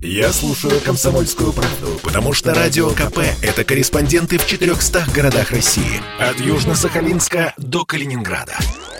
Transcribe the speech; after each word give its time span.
Я 0.00 0.32
слушаю 0.32 0.80
«Комсомольскую 0.80 1.52
правду», 1.52 1.98
потому 2.04 2.32
что 2.32 2.54
«Радио 2.54 2.90
КП»— 2.90 3.18
это 3.42 3.64
корреспонденты 3.64 4.38
в 4.38 4.46
400 4.46 5.06
городах 5.12 5.50
России. 5.50 6.00
От 6.20 6.36
Южно-Сахалинска 6.36 7.52
до 7.56 7.84
Калининграда. 7.84 8.56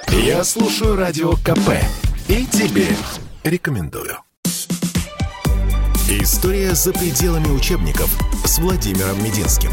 Я 0.09 0.43
слушаю 0.43 0.97
«Радио 0.97 1.35
КП» 1.35 1.71
и 2.27 2.45
тебе 2.47 2.89
рекомендую. 3.45 4.19
История 6.09 6.75
за 6.75 6.93
пределами 6.93 7.49
учебников 7.49 8.11
с 8.45 8.59
Владимиром 8.59 9.23
Мединским. 9.23 9.71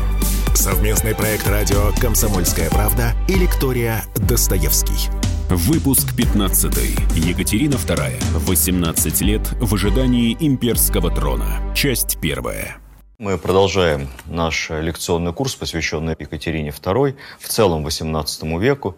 Совместный 0.54 1.16
проект 1.16 1.48
радио 1.48 1.92
«Комсомольская 2.00 2.70
правда» 2.70 3.16
и 3.28 3.34
лектория 3.34 4.06
«Достоевский». 4.16 5.10
Выпуск 5.50 6.16
15. 6.18 6.74
Екатерина 7.18 7.76
II. 7.76 8.20
18 8.34 9.22
лет 9.22 9.42
в 9.62 9.76
ожидании 9.76 10.36
имперского 10.40 11.12
трона. 11.12 11.62
Часть 11.76 12.18
первая. 12.20 12.78
Мы 13.20 13.38
продолжаем 13.38 14.10
наш 14.26 14.72
лекционный 14.72 15.34
курс, 15.34 15.54
посвященный 15.56 16.16
Екатерине 16.18 16.70
II, 16.70 17.16
в 17.40 17.48
целом 17.48 17.86
XVIII 17.86 18.60
веку. 18.60 18.98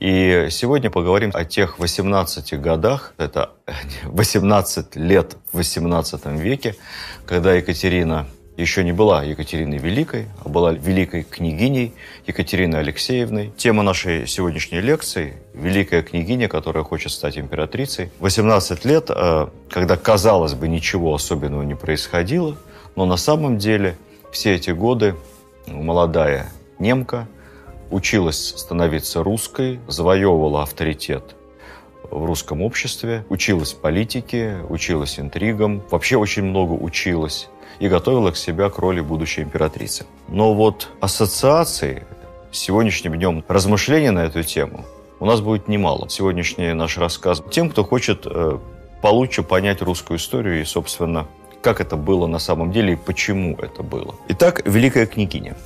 И 0.00 0.48
сегодня 0.50 0.90
поговорим 0.90 1.30
о 1.32 1.44
тех 1.44 1.78
18 1.78 2.60
годах, 2.60 3.14
это 3.16 3.52
18 4.04 4.96
лет 4.96 5.36
в 5.52 5.60
XVIII 5.60 6.36
веке, 6.40 6.74
когда 7.24 7.54
Екатерина 7.54 8.26
еще 8.56 8.84
не 8.84 8.92
была 8.92 9.24
Екатериной 9.24 9.78
Великой, 9.78 10.26
а 10.44 10.48
была 10.48 10.72
великой 10.72 11.24
княгиней 11.24 11.94
Екатериной 12.26 12.80
Алексеевной. 12.80 13.52
Тема 13.56 13.82
нашей 13.82 14.26
сегодняшней 14.26 14.80
лекции– 14.80 15.34
великая 15.54 16.02
княгиня, 16.02 16.48
которая 16.48 16.84
хочет 16.84 17.12
стать 17.12 17.36
императрицей. 17.36 18.10
18 18.20 18.84
лет, 18.84 19.10
э, 19.10 19.48
когда, 19.68 19.96
казалось 19.96 20.54
бы, 20.54 20.68
ничего 20.68 21.14
особенного 21.14 21.62
не 21.62 21.74
происходило, 21.74 22.56
но 22.94 23.06
на 23.06 23.16
самом 23.16 23.58
деле 23.58 23.96
все 24.30 24.54
эти 24.54 24.70
годы 24.70 25.16
молодая 25.66 26.50
немка 26.78 27.26
училась 27.90 28.54
становиться 28.56 29.22
русской, 29.22 29.80
завоевывала 29.88 30.62
авторитет 30.62 31.34
в 32.10 32.24
русском 32.24 32.62
обществе, 32.62 33.24
училась 33.28 33.72
политике, 33.72 34.58
училась 34.68 35.18
интригам, 35.18 35.82
вообще 35.90 36.16
очень 36.16 36.44
много 36.44 36.72
училась 36.72 37.48
и 37.78 37.88
готовила 37.88 38.30
к 38.30 38.36
себя 38.36 38.70
к 38.70 38.78
роли 38.78 39.00
будущей 39.00 39.42
императрицы. 39.42 40.06
Но 40.28 40.54
вот 40.54 40.88
ассоциации 41.00 42.06
с 42.52 42.58
сегодняшним 42.58 43.14
днем 43.14 43.44
размышления 43.48 44.10
на 44.10 44.24
эту 44.24 44.42
тему 44.42 44.84
у 45.20 45.26
нас 45.26 45.40
будет 45.40 45.68
немало. 45.68 46.08
Сегодняшний 46.08 46.72
наш 46.72 46.98
рассказ 46.98 47.42
тем, 47.50 47.70
кто 47.70 47.84
хочет 47.84 48.26
э, 48.26 48.58
получше 49.02 49.42
понять 49.42 49.82
русскую 49.82 50.18
историю 50.18 50.60
и, 50.60 50.64
собственно, 50.64 51.26
как 51.62 51.80
это 51.80 51.96
было 51.96 52.26
на 52.26 52.38
самом 52.38 52.72
деле 52.72 52.92
и 52.92 52.96
почему 52.96 53.56
это 53.56 53.82
было. 53.82 54.14
Итак, 54.28 54.62
Великая 54.66 55.06
княгиня. 55.06 55.56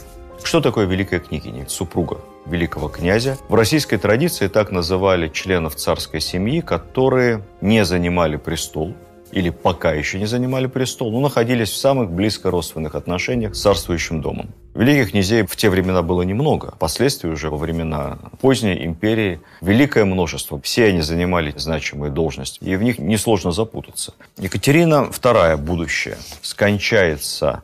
Что 0.44 0.60
такое 0.60 0.86
Великая 0.86 1.18
княгиня? 1.18 1.66
Супруга 1.68 2.18
великого 2.46 2.88
князя. 2.88 3.36
В 3.48 3.54
российской 3.54 3.96
традиции 3.96 4.48
так 4.48 4.70
называли 4.70 5.28
членов 5.28 5.76
царской 5.76 6.20
семьи, 6.20 6.60
которые 6.60 7.42
не 7.60 7.84
занимали 7.84 8.36
престол, 8.36 8.94
или 9.32 9.50
пока 9.50 9.92
еще 9.92 10.18
не 10.18 10.26
занимали 10.26 10.66
престол, 10.66 11.10
но 11.12 11.20
находились 11.20 11.70
в 11.70 11.76
самых 11.76 12.10
близко 12.10 12.50
родственных 12.50 12.94
отношениях 12.94 13.54
с 13.54 13.62
царствующим 13.62 14.20
домом. 14.20 14.50
Великих 14.74 15.10
князей 15.10 15.42
в 15.42 15.56
те 15.56 15.70
времена 15.70 16.02
было 16.02 16.22
немного. 16.22 16.72
Впоследствии 16.76 17.28
уже 17.28 17.50
во 17.50 17.56
времена 17.56 18.18
поздней 18.40 18.84
империи 18.84 19.40
великое 19.60 20.04
множество. 20.04 20.60
Все 20.60 20.86
они 20.86 21.00
занимали 21.00 21.52
значимые 21.56 22.12
должности, 22.12 22.62
и 22.62 22.76
в 22.76 22.82
них 22.82 22.98
несложно 22.98 23.50
запутаться. 23.50 24.14
Екатерина 24.38 25.08
II, 25.10 25.56
будущее, 25.56 26.16
скончается 26.42 27.62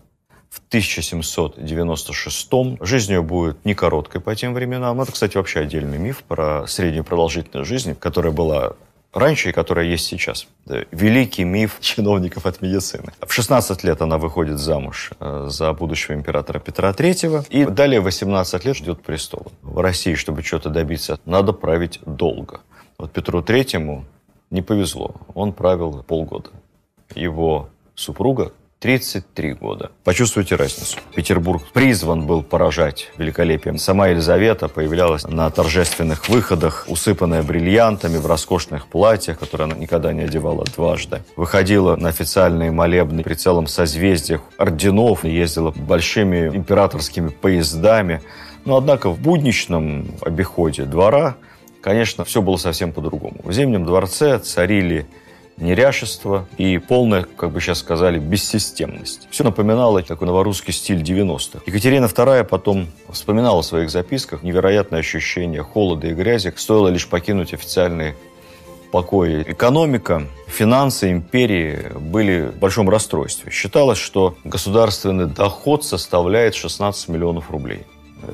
в 0.51 0.61
1796 0.69 2.51
Жизнь 2.81 3.13
ее 3.13 3.23
будет 3.23 3.65
не 3.65 3.75
короткой 3.75 4.21
по 4.21 4.35
тем 4.37 4.55
временам. 4.55 5.01
Это, 5.01 5.11
кстати, 5.13 5.37
вообще 5.37 5.61
отдельный 5.61 5.99
миф 5.99 6.23
про 6.23 6.67
среднюю 6.69 7.05
продолжительность 7.05 7.69
жизни, 7.69 7.95
которая 7.95 8.33
была 8.33 8.75
раньше 9.15 9.51
и 9.51 9.53
которая 9.53 9.87
есть 9.87 10.07
сейчас. 10.07 10.47
Великий 10.91 11.45
миф 11.45 11.79
чиновников 11.81 12.47
от 12.47 12.61
медицины. 12.61 13.13
В 13.27 13.33
16 13.33 13.85
лет 13.85 14.03
она 14.03 14.19
выходит 14.19 14.59
замуж 14.59 15.13
э, 15.21 15.47
за 15.49 15.73
будущего 15.73 16.15
императора 16.15 16.59
Петра 16.59 16.91
III, 16.91 17.47
и 17.49 17.65
далее 17.65 18.01
18 18.01 18.65
лет 18.65 18.77
ждет 18.77 19.03
престола. 19.03 19.47
В 19.63 19.81
России, 19.81 20.15
чтобы 20.15 20.43
что-то 20.43 20.71
добиться, 20.71 21.19
надо 21.25 21.53
править 21.53 22.01
долго. 22.05 22.61
Вот 22.99 23.13
Петру 23.13 23.43
Третьему 23.43 24.05
не 24.51 24.63
повезло. 24.63 25.15
Он 25.35 25.53
правил 25.53 26.03
полгода. 26.03 26.51
Его 27.15 27.69
супруга 27.95 28.53
33 28.85 29.55
года. 29.55 29.93
Почувствуйте 30.05 30.57
разницу. 30.57 30.99
Петербург 31.15 31.63
призван 31.73 32.27
был 32.27 32.43
поражать 32.43 33.11
великолепием. 33.17 33.79
Сама 33.79 34.09
Елизавета 34.09 34.69
появлялась 34.69 35.25
на 35.27 35.49
торжественных 35.49 36.29
выходах, 36.29 36.85
усыпанная 36.89 37.43
бриллиантами, 37.43 38.19
в 38.19 38.27
роскошных 38.27 38.87
платьях, 38.89 39.39
которые 39.39 39.73
она 39.73 39.77
никогда 39.77 40.13
не 40.13 40.25
одевала 40.25 40.67
дважды. 40.77 41.23
Выходила 41.35 41.97
на 41.97 42.11
официальные 42.11 42.73
молебны 42.73 43.23
при 43.23 43.33
целом 43.33 43.69
созвездиях 43.69 44.43
орденов, 44.59 45.25
ездила 45.25 45.71
большими 45.71 46.49
императорскими 46.55 47.29
поездами. 47.31 48.21
Но, 48.67 48.77
однако, 48.77 49.09
в 49.09 49.19
будничном 49.19 50.09
обиходе 50.21 50.85
двора, 50.85 51.37
конечно, 51.81 52.27
все 52.27 52.43
было 52.43 52.59
совсем 52.59 52.93
по-другому. 52.93 53.37
В 53.45 53.51
Зимнем 53.51 53.87
дворце 53.87 54.39
царили 54.41 55.07
неряшество 55.57 56.47
и 56.59 56.79
полная, 56.79 57.23
как 57.23 57.51
бы 57.53 57.61
сейчас 57.61 57.79
сказали, 57.79 58.19
бессистемность. 58.19 59.29
Все 59.31 59.45
напоминало 59.45 60.03
такой 60.03 60.27
новорусский 60.27 60.73
стиль 60.73 61.03
90-х. 61.03 61.61
Екатерина 61.67 62.07
II 62.07 62.45
потом 62.45 62.89
вспоминала 63.11 63.63
в 63.63 63.67
своих 63.67 63.91
записках 63.91 64.43
невероятное 64.43 65.01
ощущение 65.01 65.63
холода 65.63 66.09
и 66.09 66.15
грязи. 66.15 66.53
Стоило 66.57 66.89
лишь 66.89 67.09
покинуть 67.09 67.55
официальные 67.55 68.17
покои. 68.95 69.45
Экономика, 69.49 70.23
финансы 70.47 71.11
империи 71.11 71.91
были 71.99 72.53
в 72.55 72.59
большом 72.59 72.89
расстройстве. 72.89 73.51
Считалось, 73.51 73.99
что 73.99 74.37
государственный 74.45 75.27
доход 75.27 75.85
составляет 75.85 76.55
16 76.55 77.09
миллионов 77.09 77.51
рублей. 77.51 77.83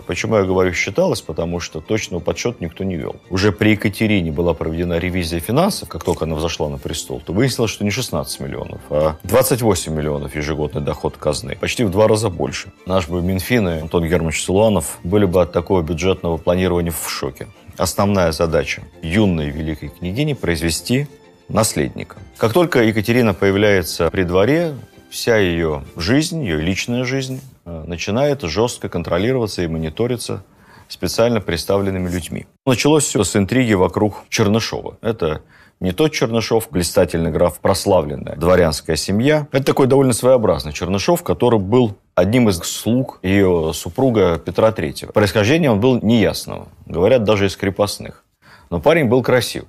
Почему 0.06 0.36
я 0.36 0.44
говорю 0.44 0.72
«считалось»? 0.72 1.20
Потому 1.20 1.60
что 1.60 1.80
точного 1.80 2.20
подсчета 2.20 2.56
никто 2.60 2.84
не 2.84 2.96
вел. 2.96 3.16
Уже 3.30 3.52
при 3.52 3.70
Екатерине 3.70 4.32
была 4.32 4.54
проведена 4.54 4.98
ревизия 4.98 5.40
финансов, 5.40 5.88
как 5.88 6.04
только 6.04 6.24
она 6.24 6.34
взошла 6.34 6.68
на 6.68 6.78
престол, 6.78 7.20
то 7.24 7.32
выяснилось, 7.32 7.70
что 7.70 7.84
не 7.84 7.90
16 7.90 8.40
миллионов, 8.40 8.80
а 8.90 9.16
28 9.24 9.92
миллионов 9.94 10.36
ежегодный 10.36 10.82
доход 10.82 11.16
казны. 11.16 11.56
Почти 11.60 11.84
в 11.84 11.90
два 11.90 12.08
раза 12.08 12.30
больше. 12.30 12.72
Наш 12.86 13.08
бы 13.08 13.22
Минфин 13.22 13.68
и 13.68 13.80
Антон 13.80 14.06
Германович 14.06 14.44
Силуанов 14.44 14.98
были 15.04 15.24
бы 15.24 15.42
от 15.42 15.52
такого 15.52 15.82
бюджетного 15.82 16.36
планирования 16.36 16.92
в 16.92 17.10
шоке. 17.10 17.48
Основная 17.76 18.32
задача 18.32 18.82
юной 19.02 19.50
великой 19.50 19.88
княгини– 19.88 20.34
произвести 20.40 21.06
наследника. 21.48 22.18
Как 22.36 22.52
только 22.52 22.82
Екатерина 22.82 23.34
появляется 23.34 24.10
при 24.10 24.22
дворе, 24.22 24.74
вся 25.10 25.36
ее 25.36 25.84
жизнь, 25.96 26.42
ее 26.42 26.60
личная 26.60 27.04
жизнь 27.04 27.40
начинает 27.86 28.42
жестко 28.42 28.88
контролироваться 28.88 29.62
и 29.62 29.66
мониториться 29.66 30.42
специально 30.88 31.40
представленными 31.40 32.08
людьми. 32.08 32.46
Началось 32.66 33.04
все 33.04 33.24
с 33.24 33.36
интриги 33.36 33.74
вокруг 33.74 34.24
Чернышова. 34.28 34.98
Это 35.02 35.42
не 35.80 35.92
тот 35.92 36.12
Чернышов, 36.12 36.68
блистательный 36.70 37.30
граф, 37.30 37.58
прославленная 37.60 38.36
дворянская 38.36 38.96
семья. 38.96 39.46
Это 39.50 39.64
такой 39.64 39.86
довольно 39.86 40.12
своеобразный 40.12 40.72
Чернышов, 40.72 41.22
который 41.22 41.58
был 41.58 41.96
одним 42.14 42.48
из 42.50 42.58
слуг 42.58 43.18
ее 43.22 43.72
супруга 43.72 44.38
Петра 44.38 44.70
III. 44.70 45.12
Происхождение 45.12 45.70
он 45.70 45.80
был 45.80 46.00
неясного, 46.02 46.68
говорят, 46.84 47.24
даже 47.24 47.46
из 47.46 47.56
крепостных. 47.56 48.24
Но 48.68 48.80
парень 48.80 49.06
был 49.06 49.22
красивый. 49.22 49.68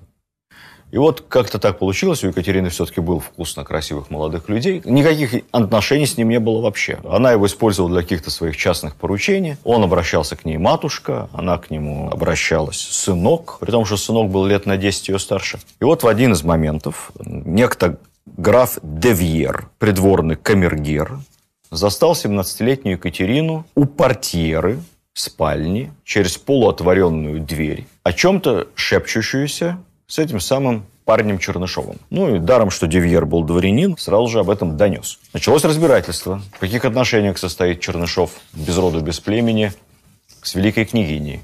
И 0.91 0.97
вот 0.97 1.23
как-то 1.27 1.57
так 1.57 1.79
получилось, 1.79 2.23
у 2.23 2.27
Екатерины 2.27 2.69
все-таки 2.69 2.99
был 2.99 3.19
вкус 3.19 3.55
на 3.55 3.63
красивых 3.63 4.09
молодых 4.09 4.49
людей. 4.49 4.81
Никаких 4.83 5.43
отношений 5.51 6.05
с 6.05 6.17
ним 6.17 6.29
не 6.29 6.39
было 6.39 6.61
вообще. 6.61 6.99
Она 7.05 7.31
его 7.31 7.45
использовала 7.47 7.91
для 7.91 8.01
каких-то 8.01 8.29
своих 8.29 8.57
частных 8.57 8.95
поручений. 8.95 9.55
Он 9.63 9.83
обращался 9.83 10.35
к 10.35 10.43
ней 10.43 10.57
матушка, 10.57 11.29
она 11.31 11.57
к 11.57 11.71
нему 11.71 12.09
обращалась 12.09 12.79
сынок, 12.79 13.57
при 13.61 13.71
том, 13.71 13.85
что 13.85 13.95
сынок 13.95 14.29
был 14.29 14.45
лет 14.45 14.65
на 14.65 14.75
10 14.75 15.09
ее 15.09 15.19
старше. 15.19 15.59
И 15.79 15.85
вот 15.85 16.03
в 16.03 16.07
один 16.07 16.33
из 16.33 16.43
моментов 16.43 17.11
некто 17.19 17.97
граф 18.25 18.77
Девьер, 18.83 19.69
придворный 19.79 20.35
камергер, 20.35 21.19
застал 21.71 22.13
17-летнюю 22.13 22.97
Екатерину 22.97 23.65
у 23.75 23.85
портьеры 23.85 24.79
спальни 25.13 25.91
через 26.03 26.37
полуотворенную 26.37 27.41
дверь, 27.41 27.85
о 28.03 28.13
чем-то 28.13 28.67
шепчущуюся 28.75 29.77
с 30.11 30.19
этим 30.19 30.41
самым 30.41 30.85
парнем 31.05 31.39
Чернышовым. 31.39 31.95
Ну 32.09 32.35
и 32.35 32.39
даром, 32.39 32.69
что 32.69 32.85
Девьер 32.85 33.25
был 33.25 33.43
дворянин, 33.43 33.95
сразу 33.97 34.27
же 34.27 34.39
об 34.39 34.49
этом 34.49 34.75
донес. 34.75 35.19
Началось 35.31 35.63
разбирательство. 35.63 36.41
В 36.51 36.59
каких 36.59 36.83
отношениях 36.83 37.37
состоит 37.37 37.79
Чернышов 37.79 38.31
без 38.51 38.77
роду, 38.77 38.99
без 38.99 39.21
племени 39.21 39.71
с 40.43 40.53
великой 40.53 40.83
княгиней. 40.83 41.39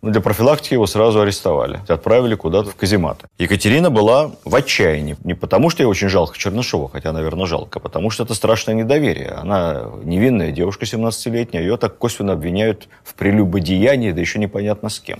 Но 0.00 0.10
для 0.10 0.20
профилактики 0.20 0.74
его 0.74 0.86
сразу 0.86 1.22
арестовали. 1.22 1.80
Отправили 1.88 2.36
куда-то 2.36 2.70
в 2.70 2.76
казематы. 2.76 3.26
Екатерина 3.36 3.90
была 3.90 4.30
в 4.44 4.54
отчаянии. 4.54 5.16
Не 5.24 5.34
потому, 5.34 5.68
что 5.68 5.82
ей 5.82 5.88
очень 5.88 6.08
жалко 6.08 6.38
Чернышова, 6.38 6.88
хотя, 6.88 7.10
наверное, 7.10 7.46
жалко, 7.46 7.80
а 7.80 7.82
потому 7.82 8.10
что 8.10 8.22
это 8.22 8.34
страшное 8.34 8.76
недоверие. 8.76 9.30
Она 9.30 9.90
невинная 10.04 10.52
девушка 10.52 10.84
17-летняя, 10.84 11.62
ее 11.62 11.76
так 11.76 11.98
косвенно 11.98 12.34
обвиняют 12.34 12.88
в 13.02 13.14
прелюбодеянии, 13.14 14.12
да 14.12 14.20
еще 14.20 14.38
непонятно 14.38 14.88
с 14.88 15.00
кем. 15.00 15.18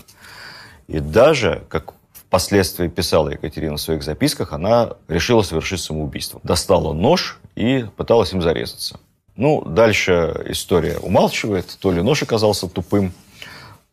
И 0.86 1.00
даже, 1.00 1.64
как 1.68 1.97
впоследствии 2.28 2.88
писала 2.88 3.30
Екатерина 3.30 3.76
в 3.76 3.80
своих 3.80 4.02
записках, 4.02 4.52
она 4.52 4.90
решила 5.08 5.42
совершить 5.42 5.80
самоубийство. 5.80 6.40
Достала 6.44 6.92
нож 6.92 7.38
и 7.56 7.86
пыталась 7.96 8.32
им 8.32 8.42
зарезаться. 8.42 9.00
Ну, 9.34 9.62
дальше 9.64 10.44
история 10.48 10.98
умалчивает. 10.98 11.76
То 11.80 11.90
ли 11.90 12.02
нож 12.02 12.22
оказался 12.22 12.68
тупым, 12.68 13.12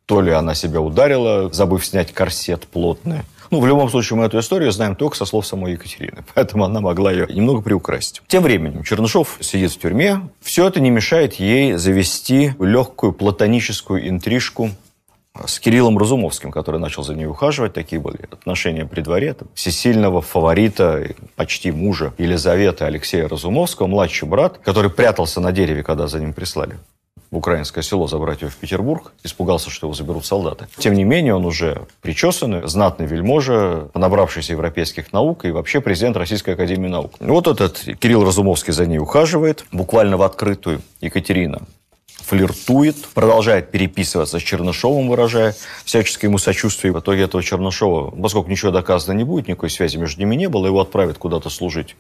то 0.06 0.20
ли 0.20 0.32
она 0.32 0.54
себя 0.54 0.82
ударила, 0.82 1.52
забыв 1.54 1.86
снять 1.86 2.14
корсет 2.14 2.68
плотный. 2.68 3.22
Ну, 3.52 3.62
в 3.62 3.68
любом 3.68 3.90
случае, 3.90 4.18
мы 4.18 4.26
эту 4.26 4.40
историю 4.40 4.72
знаем 4.72 4.96
только 4.96 5.16
со 5.16 5.24
слов 5.26 5.48
самой 5.48 5.74
Екатерины. 5.74 6.26
Поэтому 6.34 6.66
она 6.66 6.82
могла 6.82 7.12
ее 7.12 7.28
немного 7.30 7.62
приукрасить. 7.62 8.22
Тем 8.28 8.44
временем 8.44 8.84
Чернышов 8.84 9.38
сидит 9.40 9.72
в 9.72 9.80
тюрьме. 9.80 10.22
Все 10.42 10.68
это 10.68 10.82
не 10.82 10.90
мешает 10.90 11.36
ей 11.36 11.74
завести 11.74 12.54
легкую 12.60 13.14
платоническую 13.14 14.10
интрижку 14.10 14.72
с 15.46 15.60
Кириллом 15.60 15.98
Разумовским, 15.98 16.52
который 16.52 16.80
начал 16.80 17.04
за 17.04 17.16
ней 17.16 17.26
ухаживать. 17.26 17.74
Такие 17.74 18.00
были 18.02 18.20
отношения 18.32 18.86
при 18.86 19.02
дворе. 19.02 19.34
Там, 19.34 19.48
всесильного 19.54 20.22
фаворита, 20.22 21.08
почти 21.36 21.72
мужа 21.72 22.14
Елизаветы 22.18 22.86
Алексея 22.86 23.28
Разумовского, 23.28 23.88
младший 23.88 24.28
брат, 24.28 24.60
который 24.60 24.90
прятался 24.90 25.42
на 25.42 25.52
дереве, 25.52 25.84
когда 25.84 26.08
за 26.08 26.20
ним 26.20 26.34
прислали 26.34 26.78
в 27.36 27.38
украинское 27.38 27.84
село 27.84 28.08
забрать 28.08 28.42
его 28.42 28.50
в 28.50 28.56
Петербург, 28.56 29.12
испугался, 29.24 29.70
что 29.70 29.88
его 29.88 29.94
заберут 29.94 30.26
солдаты. 30.26 30.68
Тем 30.78 30.94
не 30.94 31.04
менее, 31.04 31.36
он 31.36 31.46
уже 31.46 31.82
причесанный, 32.02 32.66
знатный 32.68 33.08
вельможа, 33.08 33.90
набравшийся 33.94 34.54
европейских 34.54 35.12
наук 35.12 35.44
и 35.44 35.52
вообще 35.52 35.82
президент 35.82 36.16
Российской 36.16 36.52
Академии 36.52 36.88
Наук. 36.88 37.14
Вот 37.20 37.48
этот 37.48 37.80
Кирилл 38.00 38.24
Разумовский 38.24 38.72
за 38.72 38.86
ней 38.86 39.00
ухаживает, 39.00 39.66
буквально 39.74 40.16
в 40.16 40.22
открытую. 40.22 40.82
Екатерина 41.02 41.62
флиртует, 42.22 42.96
продолжает 43.14 43.72
переписываться 43.72 44.40
с 44.40 44.42
Чернышовым, 44.42 45.10
выражая 45.10 45.56
всяческое 45.84 46.30
ему 46.30 46.38
сочувствие. 46.38 46.92
В 46.94 47.00
итоге 47.00 47.24
этого 47.24 47.44
Чернышова, 47.44 48.12
поскольку 48.12 48.50
ничего 48.50 48.72
доказано 48.72 49.16
не 49.16 49.24
будет, 49.24 49.48
никакой 49.48 49.70
связи 49.70 49.98
между 49.98 50.22
ними 50.22 50.36
не 50.36 50.50
было, 50.50 50.66
его 50.66 50.82
отправят 50.82 51.18
куда-то 51.18 51.50
служить 51.50 51.96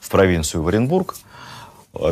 в 0.00 0.08
провинцию 0.08 0.62
в 0.62 0.68
Оренбург. 0.68 1.14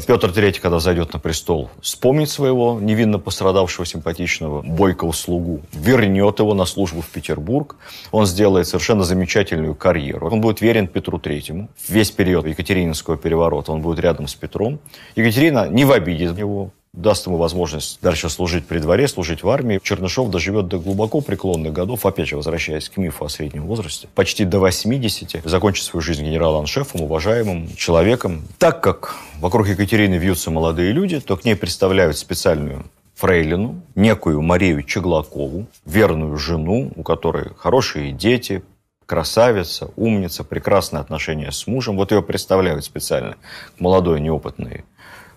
Петр 0.07 0.31
III, 0.31 0.61
когда 0.61 0.79
зайдет 0.79 1.13
на 1.13 1.19
престол, 1.19 1.69
вспомнит 1.83 2.31
своего 2.31 2.79
невинно 2.81 3.19
пострадавшего 3.19 3.85
симпатичного 3.85 4.63
бойкого 4.63 5.13
слугу, 5.13 5.61
вернет 5.75 6.39
его 6.39 6.55
на 6.55 6.65
службу 6.65 7.03
в 7.03 7.09
Петербург. 7.09 7.77
Он 8.11 8.25
сделает 8.25 8.67
совершенно 8.67 9.05
замечательную 9.05 9.75
карьеру. 9.75 10.31
Он 10.31 10.41
будет 10.41 10.63
верен 10.63 10.87
Петру 10.87 11.19
III. 11.19 11.69
Весь 11.89 12.11
период 12.11 12.47
Екатерининского 12.47 13.19
переворота 13.19 13.73
он 13.73 13.83
будет 13.83 13.99
рядом 13.99 14.27
с 14.27 14.35
Петром. 14.35 14.81
Екатерина 15.17 15.69
не 15.69 15.85
в 15.85 15.93
обиде 15.93 16.33
его, 16.35 16.71
даст 16.95 17.27
ему 17.27 17.37
возможность 17.37 17.99
дальше 18.01 18.31
служить 18.31 18.67
при 18.67 18.79
дворе, 18.79 19.09
служить 19.09 19.43
в 19.43 19.49
армии. 19.49 19.81
Чернышов 19.83 20.31
доживет 20.31 20.69
до 20.69 20.79
глубоко 20.79 21.21
преклонных 21.21 21.73
годов, 21.73 22.07
опять 22.07 22.29
же, 22.29 22.37
возвращаясь 22.37 22.89
к 22.89 22.97
мифу 22.97 23.25
о 23.25 23.29
среднем 23.29 23.67
возрасте, 23.67 24.09
почти 24.15 24.45
до 24.45 24.61
80, 24.61 25.43
закончит 25.45 25.85
свою 25.85 26.03
жизнь 26.03 26.25
генерал-аншефом, 26.25 27.03
уважаемым 27.03 27.75
человеком. 27.77 28.43
Так 28.59 28.81
как 28.81 29.17
вокруг 29.41 29.69
Екатерины 29.69 30.15
вьются 30.15 30.51
молодые 30.51 30.93
люди, 30.93 31.21
то 31.21 31.37
к 31.37 31.45
ней 31.45 31.57
представляют 31.57 32.17
специальную 32.17 32.85
фрейлину, 33.15 33.83
некую 33.95 34.43
Марию 34.43 34.83
Чеглакову, 34.83 35.67
верную 35.85 36.37
жену, 36.37 36.93
у 36.95 37.03
которой 37.03 37.51
хорошие 37.57 38.13
дети, 38.13 38.63
красавица, 39.07 39.91
умница, 39.97 40.45
прекрасные 40.45 41.01
отношения 41.01 41.53
с 41.53 41.67
мужем. 41.67 41.97
Вот 41.97 42.11
ее 42.13 42.23
представляют 42.23 42.85
специально 42.85 43.37
молодой, 43.79 44.21
неопытный 44.21 44.85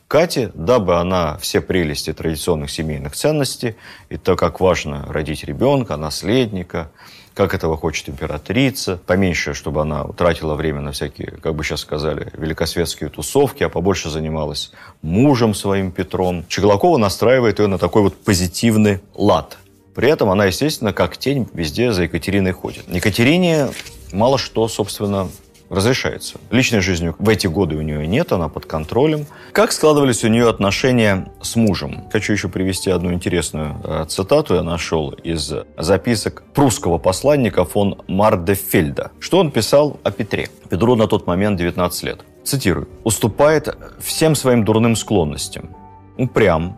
Кате, 0.08 0.52
дабы 0.54 0.96
она 0.96 1.38
все 1.40 1.60
прелести 1.60 2.14
традиционных 2.14 2.72
семейных 2.72 3.14
ценностей, 3.14 3.76
и 4.10 4.16
то, 4.18 4.38
как 4.38 4.62
важно 4.62 5.06
родить 5.10 5.44
ребенка, 5.44 5.98
наследника, 5.98 6.90
как 7.34 7.54
этого 7.54 7.76
хочет 7.76 8.08
императрица, 8.08 9.00
поменьше, 9.06 9.54
чтобы 9.54 9.82
она 9.82 10.06
тратила 10.06 10.56
время 10.56 10.80
на 10.80 10.94
всякие, 10.94 11.32
как 11.32 11.56
бы 11.56 11.64
сейчас 11.64 11.82
сказали, 11.82 12.32
великосветские 12.38 13.10
тусовки, 13.10 13.64
а 13.64 13.70
побольше 13.70 14.10
занималась 14.10 14.72
мужем 15.02 15.54
своим 15.54 15.92
Петром. 15.92 16.46
Чеглакова 16.48 16.98
настраивает 16.98 17.60
ее 17.60 17.68
на 17.68 17.78
такой 17.78 18.02
вот 18.02 18.16
позитивный 18.16 19.02
лад. 19.14 19.58
При 19.94 20.10
этом 20.10 20.30
она, 20.30 20.46
естественно, 20.46 20.94
как 20.94 21.18
тень 21.18 21.48
везде 21.54 21.92
за 21.92 22.04
Екатериной 22.04 22.54
ходит. 22.54 22.86
Екатерине 22.88 23.68
мало 24.14 24.38
что, 24.38 24.68
собственно, 24.68 25.28
разрешается. 25.70 26.40
Личной 26.52 26.82
жизни 26.82 27.14
в 27.18 27.30
эти 27.30 27.48
годы 27.48 27.76
у 27.76 27.82
нее 27.82 28.08
нет, 28.08 28.32
она 28.32 28.50
под 28.50 28.66
контролем. 28.66 29.26
Как 29.52 29.72
складывались 29.72 30.24
у 30.24 30.28
нее 30.28 30.50
отношения 30.50 31.32
с 31.42 31.56
мужем? 31.56 32.08
Хочу 32.12 32.34
еще 32.34 32.48
привести 32.48 32.90
одну 32.90 33.14
интересную 33.14 33.76
э, 33.84 34.06
цитату, 34.08 34.56
я 34.56 34.64
нашел 34.64 35.12
из 35.12 35.54
записок 35.78 36.44
прусского 36.54 36.98
посланника 36.98 37.66
фон 37.66 38.02
Мардефельда. 38.08 39.12
Что 39.20 39.40
он 39.40 39.52
писал 39.52 40.00
о 40.04 40.12
Петре? 40.12 40.50
Петру 40.70 40.96
на 40.96 41.08
тот 41.08 41.28
момент 41.28 41.58
19 41.60 42.04
лет. 42.04 42.22
Цитирую. 42.44 42.88
«Уступает 43.04 43.78
всем 44.00 44.36
своим 44.36 44.64
дурным 44.64 44.96
склонностям. 44.96 45.76
Упрям, 46.18 46.78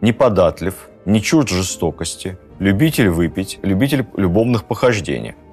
неподатлив, 0.00 0.88
не 1.06 1.20
чужд 1.20 1.48
жестокости, 1.48 2.38
любитель 2.60 3.08
выпить, 3.08 3.58
любитель 3.62 4.06
любовных 4.16 4.64
похождений– 4.64 5.34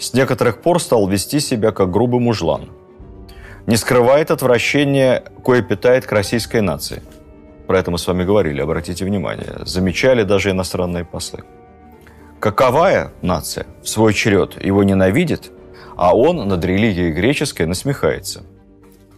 с 0.00 0.14
некоторых 0.14 0.62
пор 0.62 0.80
стал 0.80 1.06
вести 1.06 1.40
себя 1.40 1.72
как 1.72 1.90
грубый 1.90 2.20
мужлан. 2.20 2.70
Не 3.66 3.76
скрывает 3.76 4.30
отвращения, 4.30 5.22
кое 5.44 5.62
питает 5.62 6.06
к 6.06 6.12
российской 6.12 6.62
нации. 6.62 7.02
Про 7.66 7.78
это 7.78 7.90
мы 7.90 7.98
с 7.98 8.06
вами 8.06 8.24
говорили, 8.24 8.60
обратите 8.60 9.04
внимание. 9.04 9.60
Замечали 9.64 10.24
даже 10.24 10.50
иностранные 10.50 11.04
послы. 11.04 11.44
Каковая 12.40 13.12
нация 13.20 13.66
в 13.82 13.88
свой 13.88 14.14
черед 14.14 14.64
его 14.64 14.82
ненавидит, 14.82 15.52
а 15.96 16.16
он 16.16 16.48
над 16.48 16.64
религией 16.64 17.12
греческой 17.12 17.66
насмехается. 17.66 18.42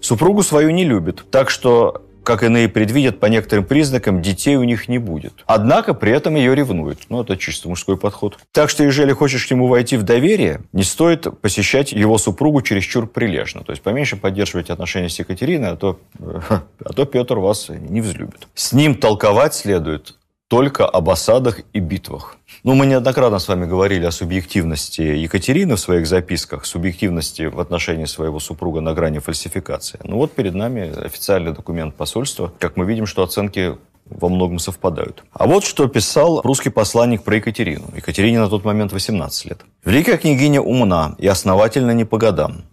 Супругу 0.01 0.43
свою 0.43 0.71
не 0.71 0.85
любит, 0.85 1.25
так 1.31 1.49
что 1.49 2.03
как 2.25 2.43
иные 2.43 2.69
предвидят, 2.69 3.21
по 3.21 3.27
некоторым 3.27 3.65
признакам 3.65 4.23
детей 4.23 4.57
у 4.57 4.65
них 4.65 4.89
не 4.89 4.99
будет. 4.99 5.45
Однако 5.47 5.95
при 5.95 6.13
этом 6.13 6.35
ее 6.35 6.55
ревнуют. 6.55 7.01
Ну, 7.09 7.23
это 7.23 7.37
чисто 7.37 7.69
мужской 7.69 7.97
подход. 7.97 8.39
Так 8.53 8.71
что, 8.71 8.85
если 8.85 9.13
хочешь 9.13 9.47
к 9.47 9.51
нему 9.51 9.67
войти 9.67 9.97
в 9.97 10.03
доверие, 10.03 10.63
не 10.73 10.83
стоит 10.83 11.27
посещать 11.41 11.93
его 11.93 12.19
супругу 12.19 12.63
чересчур 12.63 13.07
прилежно. 13.07 13.63
То 13.65 13.73
есть 13.73 13.83
поменьше 13.83 14.17
поддерживать 14.17 14.71
отношения 14.71 15.09
с 15.09 15.19
Екатериной, 15.19 15.71
а 15.71 15.77
то, 15.77 15.99
а 16.19 16.93
то 16.93 17.05
Петр 17.05 17.39
вас 17.39 17.69
не 17.69 18.01
взлюбит. 18.01 18.49
С 18.55 18.73
ним 18.73 18.95
толковать 18.95 19.55
следует 19.55 20.17
только 20.53 20.85
об 20.85 21.09
осадах 21.09 21.61
и 21.73 21.81
битвах. 21.81 22.37
Ну, 22.63 22.75
мы 22.75 22.85
неоднократно 22.85 23.39
с 23.39 23.49
вами 23.49 23.65
говорили 23.65 24.05
о 24.05 24.11
субъективности 24.11 25.01
Екатерины 25.01 25.77
в 25.77 25.81
своих 25.81 26.07
записках, 26.07 26.67
субъективности 26.67 27.47
в 27.47 27.59
отношении 27.59 28.05
своего 28.05 28.39
супруга 28.39 28.83
на 28.83 28.93
грани 28.93 29.19
фальсификации. 29.19 29.99
Ну 30.05 30.17
вот 30.17 30.33
перед 30.33 30.55
нами 30.55 30.93
официальный 31.07 31.55
документ 31.55 31.95
посольства. 31.95 32.53
Как 32.59 32.77
мы 32.77 32.85
видим, 32.85 33.07
что 33.07 33.23
оценки 33.23 33.79
во 34.05 34.29
многом 34.29 34.59
совпадают. 34.59 35.25
А 35.33 35.47
вот 35.47 35.65
что 35.65 35.89
писал 35.89 36.43
русский 36.43 36.69
посланник 36.69 37.23
про 37.23 37.37
Екатерину. 37.37 37.87
Екатерине 37.97 38.41
на 38.41 38.51
тот 38.51 38.63
момент 38.63 38.93
18 38.93 39.47
лет. 39.47 39.61
«Великая 39.87 40.19
княгиня 40.19 40.61
умна 40.61 41.17
и 41.17 41.27
основательно 41.29 41.93
не 41.93 42.05
по 42.05 42.19
годам. 42.19 42.65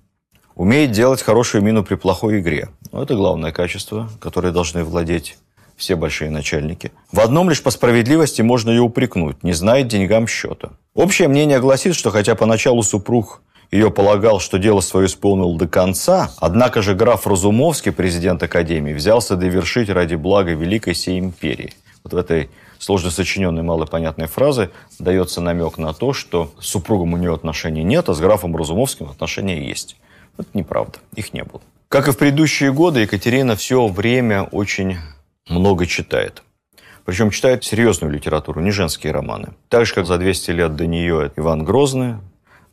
Умеет 0.53 0.91
делать 0.91 1.21
хорошую 1.21 1.63
мину 1.63 1.85
при 1.85 1.95
плохой 1.95 2.41
игре. 2.41 2.67
Ну, 2.91 3.01
это 3.01 3.15
главное 3.15 3.53
качество, 3.53 4.09
которое 4.19 4.51
должны 4.51 4.83
владеть 4.83 5.37
все 5.79 5.95
большие 5.95 6.29
начальники. 6.29 6.91
В 7.11 7.19
одном 7.21 7.49
лишь 7.49 7.63
по 7.63 7.71
справедливости 7.71 8.43
можно 8.43 8.69
ее 8.69 8.81
упрекнуть, 8.81 9.43
не 9.43 9.53
знает 9.53 9.87
деньгам 9.87 10.27
счета. 10.27 10.71
Общее 10.93 11.27
мнение 11.27 11.59
гласит, 11.59 11.95
что 11.95 12.11
хотя 12.11 12.35
поначалу 12.35 12.83
супруг 12.83 13.41
ее 13.71 13.89
полагал, 13.89 14.39
что 14.39 14.57
дело 14.59 14.81
свое 14.81 15.07
исполнил 15.07 15.55
до 15.55 15.67
конца, 15.67 16.31
однако 16.39 16.81
же 16.81 16.95
граф 16.95 17.25
Разумовский, 17.25 17.91
президент 17.91 18.43
Академии, 18.43 18.93
взялся 18.93 19.35
довершить 19.35 19.89
ради 19.89 20.15
блага 20.15 20.51
Великой 20.51 20.95
сей 20.95 21.17
империи. 21.19 21.73
Вот 22.03 22.13
в 22.13 22.17
этой 22.17 22.49
сложно 22.77 23.11
сочиненной 23.11 23.63
малопонятной 23.63 24.27
фразы 24.27 24.71
дается 24.99 25.41
намек 25.41 25.77
на 25.77 25.93
то, 25.93 26.13
что 26.13 26.51
с 26.59 26.67
супругом 26.67 27.13
у 27.13 27.17
нее 27.17 27.33
отношений 27.33 27.83
нет, 27.83 28.09
а 28.09 28.13
с 28.13 28.19
графом 28.19 28.55
Разумовским 28.55 29.09
отношения 29.09 29.65
есть. 29.65 29.95
Это 30.37 30.49
неправда, 30.53 30.99
их 31.15 31.33
не 31.33 31.43
было. 31.43 31.61
Как 31.89 32.07
и 32.07 32.11
в 32.11 32.17
предыдущие 32.17 32.71
годы, 32.71 33.01
Екатерина 33.01 33.55
все 33.55 33.87
время 33.87 34.43
очень 34.43 34.97
много 35.49 35.85
читает. 35.85 36.43
Причем 37.05 37.31
читает 37.31 37.63
серьезную 37.63 38.13
литературу, 38.13 38.61
не 38.61 38.71
женские 38.71 39.11
романы. 39.11 39.53
Так 39.67 39.85
же, 39.85 39.93
как 39.93 40.05
за 40.05 40.17
200 40.17 40.51
лет 40.51 40.75
до 40.75 40.85
нее 40.85 41.31
Иван 41.35 41.63
Грозный. 41.63 42.15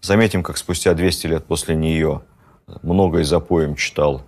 Заметим, 0.02 0.42
как 0.42 0.58
спустя 0.58 0.94
200 0.94 1.26
лет 1.26 1.44
после 1.46 1.74
нее 1.74 2.22
много 2.82 3.20
из 3.20 3.28
за 3.28 3.40
поем 3.40 3.76
читал 3.76 4.22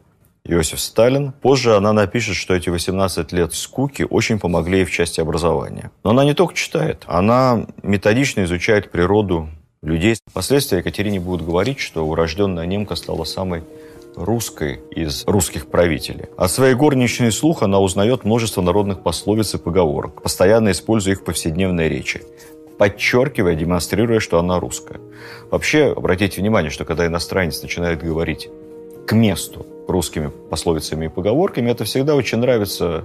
Иосиф 0.44 0.80
Сталин. 0.80 1.32
Позже 1.32 1.76
она 1.76 1.92
напишет, 1.92 2.36
что 2.36 2.54
эти 2.54 2.70
18 2.70 3.32
лет 3.32 3.52
скуки 3.52 4.06
очень 4.08 4.38
помогли 4.38 4.78
ей 4.78 4.84
в 4.84 4.90
части 4.90 5.20
образования. 5.20 5.90
Но 6.04 6.10
она 6.10 6.24
не 6.24 6.34
только 6.34 6.54
читает, 6.54 7.04
она 7.06 7.66
методично 7.82 8.44
изучает 8.44 8.90
природу 8.90 9.48
людей. 9.82 10.16
Впоследствии 10.26 10.78
Екатерине 10.78 11.20
будут 11.20 11.46
говорить, 11.46 11.80
что 11.80 12.06
урожденная 12.06 12.66
немка 12.66 12.94
стала 12.96 13.24
самой 13.24 13.62
русской 14.18 14.80
из 14.90 15.24
русских 15.26 15.66
правителей. 15.66 16.26
От 16.36 16.50
своей 16.50 16.74
горничной 16.74 17.32
слух 17.32 17.62
она 17.62 17.80
узнает 17.80 18.24
множество 18.24 18.62
народных 18.62 19.02
пословиц 19.02 19.54
и 19.54 19.58
поговорок, 19.58 20.22
постоянно 20.22 20.70
используя 20.70 21.14
их 21.14 21.20
в 21.20 21.24
повседневной 21.24 21.88
речи 21.88 22.22
подчеркивая, 22.78 23.56
демонстрируя, 23.56 24.20
что 24.20 24.38
она 24.38 24.60
русская. 24.60 25.00
Вообще, 25.50 25.92
обратите 25.94 26.40
внимание, 26.40 26.70
что 26.70 26.84
когда 26.84 27.06
иностранец 27.06 27.60
начинает 27.60 28.02
говорить 28.02 28.48
к 29.08 29.12
месту 29.12 29.66
русскими 29.88 30.30
пословицами 30.50 31.06
и 31.06 31.08
поговорками, 31.08 31.70
это 31.70 31.84
всегда 31.84 32.14
очень 32.14 32.38
нравится 32.38 33.04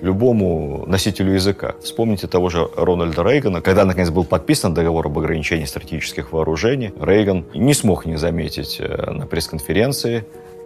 любому 0.00 0.84
носителю 0.88 1.34
языка. 1.34 1.76
Вспомните 1.80 2.26
того 2.26 2.48
же 2.48 2.68
Рональда 2.76 3.22
Рейгана. 3.22 3.60
Когда, 3.60 3.84
наконец, 3.84 4.10
был 4.10 4.24
подписан 4.24 4.74
договор 4.74 5.06
об 5.06 5.16
ограничении 5.18 5.64
стратегических 5.64 6.32
вооружений, 6.32 6.92
Рейган 7.00 7.44
не 7.54 7.74
смог 7.74 8.06
не 8.06 8.16
заметить 8.16 8.78
э, 8.80 9.10
на 9.12 9.26
пресс-конференции 9.26 10.24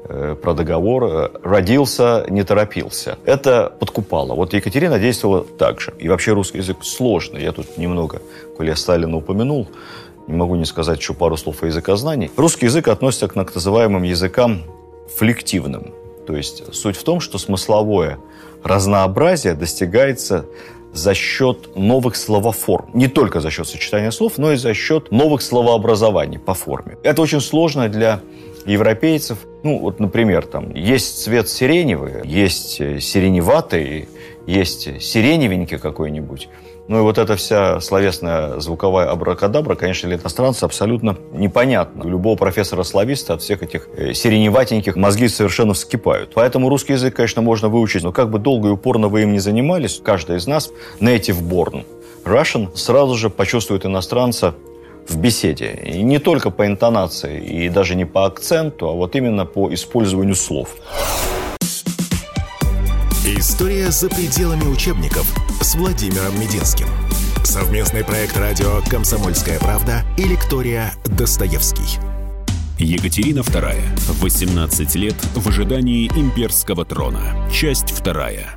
Э, 0.08 0.34
про 0.34 0.54
договор 0.54 1.04
э, 1.04 1.28
родился, 1.42 2.24
не 2.28 2.42
торопился. 2.42 3.18
Это 3.26 3.72
подкупало. 3.78 4.34
Вот 4.34 4.54
Екатерина 4.54 4.98
действовала 4.98 5.44
так 5.44 5.80
же. 5.80 5.92
И 5.98 6.08
вообще 6.08 6.32
русский 6.32 6.58
язык 6.58 6.78
сложный. 6.82 7.42
Я 7.42 7.52
тут 7.52 7.76
немного, 7.76 8.20
коли 8.56 8.70
я 8.70 8.76
Сталина 8.76 9.16
упомянул, 9.16 9.68
не 10.26 10.34
могу 10.34 10.56
не 10.56 10.64
сказать 10.64 11.00
еще 11.00 11.14
пару 11.14 11.36
слов 11.36 11.62
о 11.62 11.66
языкознании. 11.66 12.30
Русский 12.36 12.66
язык 12.66 12.88
относится 12.88 13.28
к 13.28 13.34
так 13.34 13.54
называемым 13.54 14.02
языкам 14.02 14.62
флективным. 15.16 15.92
То 16.26 16.36
есть 16.36 16.74
суть 16.74 16.96
в 16.96 17.02
том, 17.02 17.20
что 17.20 17.38
смысловое 17.38 18.18
разнообразие 18.62 19.54
достигается 19.54 20.46
за 20.92 21.14
счет 21.14 21.76
новых 21.76 22.16
словоформ. 22.16 22.90
Не 22.94 23.08
только 23.08 23.40
за 23.40 23.50
счет 23.50 23.66
сочетания 23.66 24.10
слов, 24.10 24.38
но 24.38 24.52
и 24.52 24.56
за 24.56 24.74
счет 24.74 25.10
новых 25.10 25.42
словообразований 25.42 26.38
по 26.38 26.54
форме. 26.54 26.98
Это 27.02 27.22
очень 27.22 27.40
сложно 27.40 27.88
для 27.88 28.20
европейцев. 28.66 29.38
Ну, 29.62 29.78
вот, 29.78 30.00
например, 30.00 30.46
там 30.46 30.74
есть 30.74 31.22
цвет 31.22 31.48
сиреневый, 31.48 32.26
есть 32.26 32.80
э, 32.80 33.00
сиреневатый, 33.00 34.08
есть 34.46 35.02
сиреневенький 35.02 35.78
какой-нибудь. 35.78 36.48
Ну 36.90 36.98
и 36.98 37.02
вот 37.02 37.18
эта 37.18 37.36
вся 37.36 37.80
словесная 37.80 38.58
звуковая 38.58 39.08
абракадабра, 39.10 39.76
конечно, 39.76 40.08
для 40.08 40.18
иностранца 40.18 40.66
абсолютно 40.66 41.16
непонятна. 41.32 42.02
Любого 42.02 42.34
профессора-слависта 42.34 43.34
от 43.34 43.42
всех 43.42 43.62
этих 43.62 43.88
э, 43.96 44.12
сиреневатеньких 44.12 44.96
мозги 44.96 45.28
совершенно 45.28 45.72
вскипают. 45.72 46.32
Поэтому 46.34 46.68
русский 46.68 46.94
язык, 46.94 47.14
конечно, 47.14 47.42
можно 47.42 47.68
выучить, 47.68 48.02
но 48.02 48.10
как 48.10 48.28
бы 48.28 48.40
долго 48.40 48.70
и 48.70 48.72
упорно 48.72 49.06
вы 49.06 49.22
им 49.22 49.32
не 49.32 49.38
занимались, 49.38 50.00
каждый 50.04 50.38
из 50.38 50.48
нас 50.48 50.72
native 50.98 51.40
born 51.40 51.84
Russian 52.24 52.76
сразу 52.76 53.14
же 53.14 53.30
почувствует 53.30 53.86
иностранца 53.86 54.56
в 55.06 55.16
беседе. 55.16 55.80
И 55.84 56.02
не 56.02 56.18
только 56.18 56.50
по 56.50 56.66
интонации, 56.66 57.40
и 57.40 57.68
даже 57.68 57.94
не 57.94 58.04
по 58.04 58.26
акценту, 58.26 58.88
а 58.88 58.92
вот 58.94 59.14
именно 59.14 59.46
по 59.46 59.72
использованию 59.72 60.34
слов. 60.34 60.74
История 63.26 63.90
за 63.90 64.08
пределами 64.08 64.64
учебников 64.64 65.30
с 65.60 65.74
Владимиром 65.74 66.40
Мединским. 66.40 66.86
Совместный 67.44 68.02
проект 68.02 68.34
радио 68.38 68.80
«Комсомольская 68.88 69.58
правда» 69.58 70.04
и 70.16 70.22
лектория 70.22 70.94
«Достоевский». 71.04 72.00
Екатерина 72.78 73.40
II. 73.40 73.76
18 74.22 74.94
лет 74.94 75.16
в 75.34 75.46
ожидании 75.46 76.10
имперского 76.16 76.86
трона. 76.86 77.46
Часть 77.52 77.90
вторая. 77.90 78.54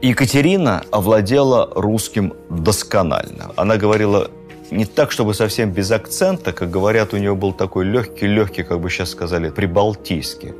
Екатерина 0.00 0.82
овладела 0.90 1.70
русским 1.74 2.32
досконально. 2.48 3.52
Она 3.54 3.76
говорила 3.76 4.30
не 4.70 4.86
так, 4.86 5.12
чтобы 5.12 5.34
совсем 5.34 5.72
без 5.72 5.90
акцента, 5.90 6.54
как 6.54 6.70
говорят, 6.70 7.12
у 7.12 7.18
нее 7.18 7.34
был 7.34 7.52
такой 7.52 7.84
легкий-легкий, 7.84 8.62
как 8.62 8.80
бы 8.80 8.88
сейчас 8.88 9.10
сказали, 9.10 9.50
прибалтийский. 9.50 10.54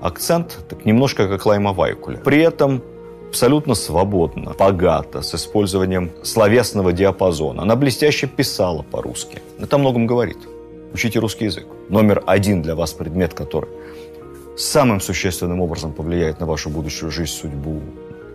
Акцент 0.00 0.58
так 0.68 0.84
немножко 0.84 1.28
как 1.28 1.44
Лайма 1.46 1.72
Вайкуля. 1.72 2.18
При 2.18 2.40
этом 2.40 2.82
абсолютно 3.28 3.74
свободно, 3.74 4.54
богато, 4.58 5.22
с 5.22 5.34
использованием 5.34 6.10
словесного 6.22 6.92
диапазона. 6.92 7.62
Она 7.62 7.76
блестяще 7.76 8.26
писала 8.26 8.82
по-русски. 8.82 9.42
Это 9.58 9.76
о 9.76 9.78
многом 9.78 10.06
говорит. 10.06 10.38
Учите 10.92 11.18
русский 11.18 11.46
язык. 11.46 11.66
Номер 11.88 12.22
один 12.26 12.62
для 12.62 12.74
вас 12.74 12.92
предмет, 12.92 13.34
который 13.34 13.68
самым 14.56 15.00
существенным 15.00 15.60
образом 15.60 15.92
повлияет 15.92 16.40
на 16.40 16.46
вашу 16.46 16.70
будущую 16.70 17.10
жизнь, 17.10 17.32
судьбу, 17.32 17.80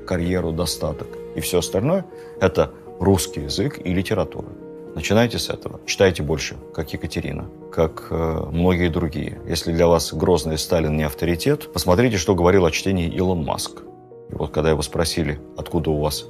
карьеру, 0.06 0.52
достаток 0.52 1.08
и 1.36 1.42
все 1.42 1.60
остальное, 1.60 2.06
это 2.40 2.72
русский 3.00 3.42
язык 3.42 3.80
и 3.84 3.94
литература. 3.94 4.48
Начинайте 4.96 5.40
с 5.40 5.50
этого. 5.50 5.80
Читайте 5.88 6.22
больше, 6.22 6.56
как 6.74 6.94
Екатерина, 6.94 7.50
как 7.72 8.08
э, 8.12 8.46
многие 8.52 8.90
другие. 8.90 9.42
Если 9.48 9.74
для 9.74 9.88
вас 9.88 10.14
Грозный 10.14 10.60
Сталин 10.60 10.96
не 10.96 11.04
авторитет, 11.04 11.74
посмотрите, 11.74 12.18
что 12.18 12.36
говорил 12.36 12.66
о 12.66 12.72
чтении 12.72 13.10
Илон 13.10 13.44
Маск. 13.44 13.82
И 14.30 14.36
вот 14.36 14.52
когда 14.52 14.70
его 14.70 14.84
спросили, 14.84 15.40
откуда 15.58 15.90
у 15.90 16.00
вас 16.00 16.26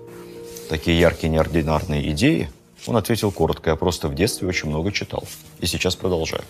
такие 0.70 0.98
яркие, 0.98 1.32
неординарные 1.32 2.10
идеи, 2.12 2.50
он 2.88 2.96
ответил 2.96 3.32
коротко, 3.32 3.72
я 3.72 3.76
просто 3.76 4.08
в 4.08 4.16
детстве 4.16 4.48
очень 4.48 4.70
много 4.70 4.94
читал. 4.94 5.26
И 5.60 5.66
сейчас 5.66 5.98
продолжаю. 5.98 6.44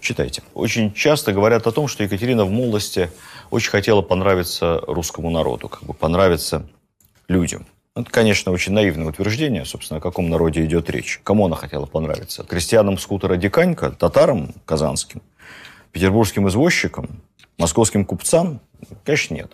Читайте. 0.00 0.42
Очень 0.54 0.92
часто 0.92 1.32
говорят 1.32 1.68
о 1.68 1.72
том, 1.72 1.86
что 1.86 2.02
Екатерина 2.02 2.44
в 2.44 2.50
молодости 2.50 3.10
очень 3.50 3.70
хотела 3.70 4.02
понравиться 4.02 4.82
русскому 4.86 5.30
народу, 5.30 5.68
как 5.68 5.84
бы 5.84 5.94
понравиться 5.94 6.68
людям. 7.28 7.64
Это, 7.96 8.10
конечно, 8.10 8.50
очень 8.50 8.72
наивное 8.72 9.06
утверждение, 9.06 9.64
собственно, 9.64 9.98
о 9.98 10.00
каком 10.00 10.28
народе 10.28 10.64
идет 10.64 10.90
речь. 10.90 11.20
Кому 11.22 11.46
она 11.46 11.54
хотела 11.54 11.86
понравиться? 11.86 12.42
Крестьянам 12.42 12.98
скутера 12.98 13.36
Диканька, 13.36 13.92
татарам 13.92 14.52
казанским, 14.66 15.22
петербургским 15.92 16.48
извозчикам, 16.48 17.22
московским 17.56 18.04
купцам? 18.04 18.60
Конечно, 19.04 19.34
нет. 19.34 19.52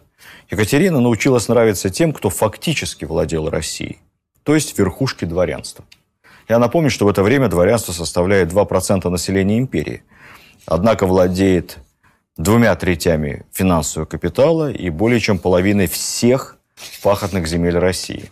Екатерина 0.51 1.01
научилась 1.01 1.49
нравиться 1.49 1.91
тем, 1.91 2.15
кто 2.15 2.31
фактически 2.31 3.05
владел 3.05 3.51
Россией, 3.51 3.99
то 4.43 4.55
есть 4.55 4.79
верхушки 4.79 5.27
дворянства. 5.27 5.85
Я 6.49 6.59
напомню, 6.59 6.89
что 6.89 7.05
в 7.05 7.09
это 7.09 7.23
время 7.23 7.49
дворянство 7.49 7.93
составляет 7.93 8.51
2% 8.51 9.07
населения 9.11 9.59
империи, 9.59 10.03
однако 10.65 11.07
владеет 11.07 11.77
двумя 12.39 12.75
третями 12.75 13.45
финансового 13.53 14.07
капитала 14.07 14.73
и 14.73 14.89
более 14.89 15.21
чем 15.21 15.39
половиной 15.39 15.89
всех 15.89 16.57
пахотных 17.03 17.47
земель 17.47 17.79
России. 17.79 18.31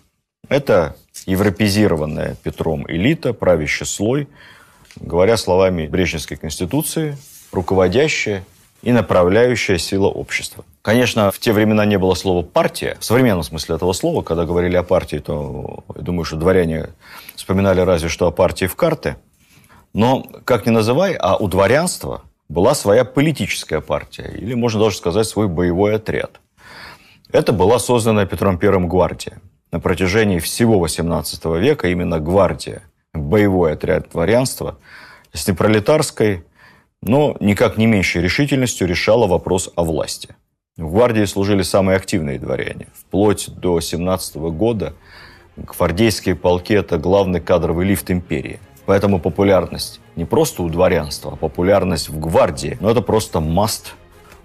Это 0.48 0.96
европезированная 1.26 2.36
Петром 2.42 2.86
элита, 2.88 3.32
правящий 3.32 3.86
слой, 3.86 4.28
говоря 4.96 5.36
словами 5.36 5.86
Брежневской 5.86 6.36
конституции, 6.36 7.16
руководящая 7.52 8.44
и 8.82 8.92
направляющая 8.92 9.78
сила 9.78 10.06
общества. 10.06 10.64
Конечно, 10.82 11.30
в 11.30 11.38
те 11.38 11.52
времена 11.52 11.84
не 11.84 11.98
было 11.98 12.14
слова 12.14 12.42
«партия». 12.42 12.96
В 13.00 13.04
современном 13.04 13.42
смысле 13.42 13.76
этого 13.76 13.92
слова, 13.92 14.22
когда 14.22 14.44
говорили 14.44 14.76
о 14.76 14.82
партии, 14.82 15.18
то, 15.18 15.84
я 15.96 16.02
думаю, 16.02 16.24
что 16.24 16.36
дворяне 16.36 16.90
вспоминали 17.34 17.80
разве 17.80 18.08
что 18.08 18.28
о 18.28 18.30
партии 18.30 18.66
в 18.66 18.76
карты. 18.76 19.16
Но, 19.92 20.22
как 20.44 20.66
ни 20.66 20.70
называй, 20.70 21.14
а 21.14 21.36
у 21.36 21.48
дворянства 21.48 22.22
была 22.48 22.74
своя 22.74 23.04
политическая 23.04 23.80
партия, 23.80 24.32
или, 24.34 24.54
можно 24.54 24.80
даже 24.80 24.96
сказать, 24.96 25.26
свой 25.26 25.48
боевой 25.48 25.96
отряд– 25.96 26.40
это 27.32 27.52
была 27.52 27.78
создана 27.78 28.26
Петром 28.26 28.58
I 28.60 28.86
гвардия. 28.86 29.40
На 29.70 29.80
протяжении 29.80 30.38
всего 30.38 30.84
XVIII 30.84 31.58
века 31.58 31.88
именно 31.88 32.20
гвардия, 32.20 32.82
боевой 33.12 33.72
отряд 33.72 34.10
дворянства, 34.10 34.78
с 35.32 35.46
непролетарской, 35.46 36.44
но 37.02 37.36
никак 37.40 37.76
не 37.76 37.86
меньшей 37.86 38.22
решительностью 38.22 38.88
решала 38.88 39.26
вопрос 39.26 39.70
о 39.76 39.84
власти. 39.84 40.36
В 40.76 40.90
гвардии 40.90 41.24
служили 41.24 41.62
самые 41.62 41.96
активные 41.96 42.38
дворяне. 42.38 42.86
Вплоть 42.94 43.48
до 43.48 43.80
17 43.80 44.36
года 44.36 44.94
гвардейские 45.56 46.34
полки– 46.34 46.72
это 46.74 46.98
главный 46.98 47.40
кадровый 47.40 47.86
лифт 47.86 48.10
империи. 48.10 48.60
Поэтому 48.86 49.20
популярность 49.20 50.00
не 50.16 50.24
просто 50.24 50.62
у 50.62 50.68
дворянства, 50.70 51.32
а 51.32 51.36
популярность 51.36 52.08
в 52.08 52.18
гвардии, 52.18 52.78
но 52.80 52.90
это 52.90 53.02
просто 53.02 53.40
маст 53.40 53.94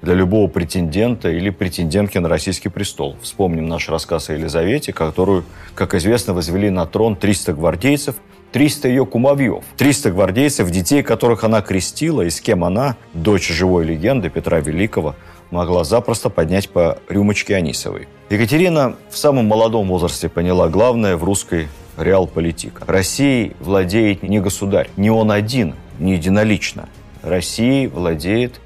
для 0.04 0.16
любого 0.16 0.48
претендента 0.48 1.32
или 1.32 1.50
претендентки 1.50 2.18
на 2.18 2.28
российский 2.28 2.68
престол. 2.68 3.16
Вспомним 3.22 3.68
наш 3.68 3.88
рассказ 3.88 4.30
о 4.30 4.34
Елизавете, 4.34 4.92
которую, 4.92 5.46
как 5.76 5.96
известно, 5.96 6.34
возвели 6.34 6.70
на 6.70 6.86
трон 6.86 7.16
300 7.16 7.54
гвардейцев, 7.54 8.16
300 8.52 8.90
ее 8.90 9.06
кумовьев, 9.06 9.64
300 9.78 10.12
гвардейцев, 10.12 10.70
детей, 10.70 11.04
которых 11.04 11.46
она 11.46 11.62
крестила, 11.62 12.22
и 12.22 12.30
с 12.30 12.42
кем 12.42 12.66
она, 12.66 12.98
дочь 13.14 13.48
живой 13.48 13.86
легенды 13.86 14.30
Петра 14.30 14.60
Великого, 14.60 15.16
могла 15.52 15.86
запросто 15.86 16.30
поднять 16.30 16.70
по 16.70 17.00
рюмочке 17.08 17.56
Анисовой. 17.56 18.10
Екатерина 18.30 18.96
в 19.10 19.18
самом 19.18 19.48
молодом 19.48 19.88
возрасте 19.88 20.28
поняла 20.28 20.68
главное 20.68 21.16
в 21.16 21.24
русской 21.24 21.70
реал-политика. 21.98 22.84
Россией 22.88 23.56
владеет 23.62 24.22
не 24.22 24.42
государь, 24.42 24.90
не 24.98 25.10
он 25.10 25.32
один, 25.32 25.76
не 25.98 26.14
единолично. 26.14 26.90
Россией 27.22 27.88
владеет 27.88 28.60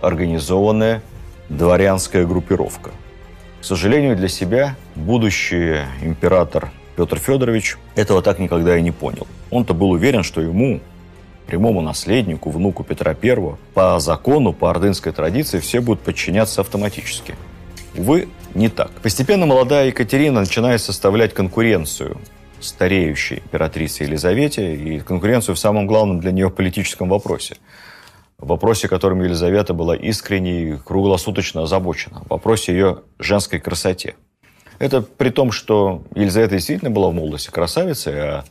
организованная 0.00 1.02
дворянская 1.48 2.26
группировка. 2.26 2.90
К 3.60 3.64
сожалению 3.64 4.16
для 4.16 4.28
себя, 4.28 4.76
будущий 4.94 5.78
император 6.02 6.70
Петр 6.96 7.18
Федорович 7.18 7.76
этого 7.94 8.22
так 8.22 8.38
никогда 8.38 8.76
и 8.76 8.82
не 8.82 8.90
понял. 8.90 9.26
Он-то 9.50 9.74
был 9.74 9.90
уверен, 9.90 10.22
что 10.22 10.40
ему, 10.40 10.80
прямому 11.46 11.80
наследнику, 11.80 12.50
внуку 12.50 12.84
Петра 12.84 13.14
I, 13.22 13.56
по 13.74 13.98
закону, 14.00 14.52
по 14.52 14.70
ордынской 14.70 15.12
традиции, 15.12 15.58
все 15.58 15.80
будут 15.80 16.00
подчиняться 16.00 16.60
автоматически. 16.60 17.34
Увы, 17.96 18.28
не 18.54 18.68
так. 18.68 18.90
Постепенно 19.02 19.46
молодая 19.46 19.86
Екатерина 19.88 20.40
начинает 20.40 20.80
составлять 20.80 21.34
конкуренцию 21.34 22.18
стареющей 22.60 23.38
императрице 23.38 24.04
Елизавете 24.04 24.74
и 24.74 25.00
конкуренцию 25.00 25.54
в 25.54 25.58
самом 25.58 25.86
главном 25.86 26.20
для 26.20 26.32
нее 26.32 26.50
политическом 26.50 27.08
вопросе. 27.08 27.56
В 28.40 28.46
вопросе, 28.46 28.88
которым 28.88 29.22
Елизавета 29.22 29.74
была 29.74 29.94
искренне 29.94 30.62
и 30.62 30.76
круглосуточно 30.76 31.62
озабочена. 31.62 32.20
В 32.20 32.30
вопросе 32.30 32.72
ее 32.72 33.02
женской 33.18 33.60
красоте. 33.60 34.16
Это 34.78 35.02
при 35.02 35.28
том, 35.28 35.52
что 35.52 36.02
Елизавета 36.14 36.54
действительно 36.54 36.90
была 36.90 37.10
в 37.10 37.14
молодости 37.14 37.50
красавицей, 37.50 38.14
а 38.18 38.44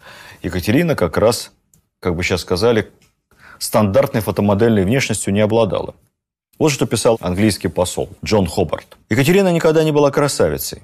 Екатерина 0.44 0.96
как 0.96 1.18
раз, 1.18 1.52
как 2.00 2.16
бы 2.16 2.24
сейчас 2.24 2.42
сказали, 2.42 2.92
стандартной 3.58 4.22
фотомодельной 4.22 4.84
внешностью 4.84 5.34
не 5.34 5.42
обладала. 5.42 5.96
Вот 6.60 6.72
что 6.72 6.86
писал 6.86 7.18
английский 7.20 7.68
посол 7.68 8.10
Джон 8.24 8.46
Хобарт. 8.46 8.96
Екатерина 9.10 9.52
никогда 9.52 9.84
не 9.84 9.92
была 9.92 10.12
красавицей. 10.12 10.84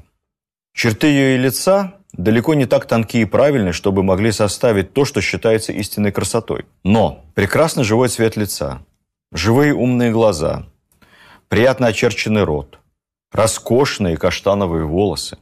Черты 0.73 1.07
ее 1.07 1.37
лица 1.37 1.93
далеко 2.13 2.55
не 2.55 2.65
так 2.65 2.85
тонкие 2.85 3.23
и 3.23 3.25
правильные, 3.25 3.71
чтобы 3.71 4.01
могли 4.01 4.31
составить 4.31 4.93
то, 4.93 5.05
что 5.05 5.21
считается 5.21 5.73
истинной 5.73 6.11
красотой. 6.11 6.65
Но 6.83 7.23
прекрасный 7.35 7.83
живой 7.83 8.09
цвет 8.09 8.35
лица, 8.35 8.81
живые 9.35 9.73
умные 9.73 10.11
глаза, 10.11 10.65
приятно 11.49 11.87
очерченный 11.87 12.43
рот, 12.43 12.79
роскошные 13.31 14.17
каштановые 14.17 14.85
волосы 14.85 15.37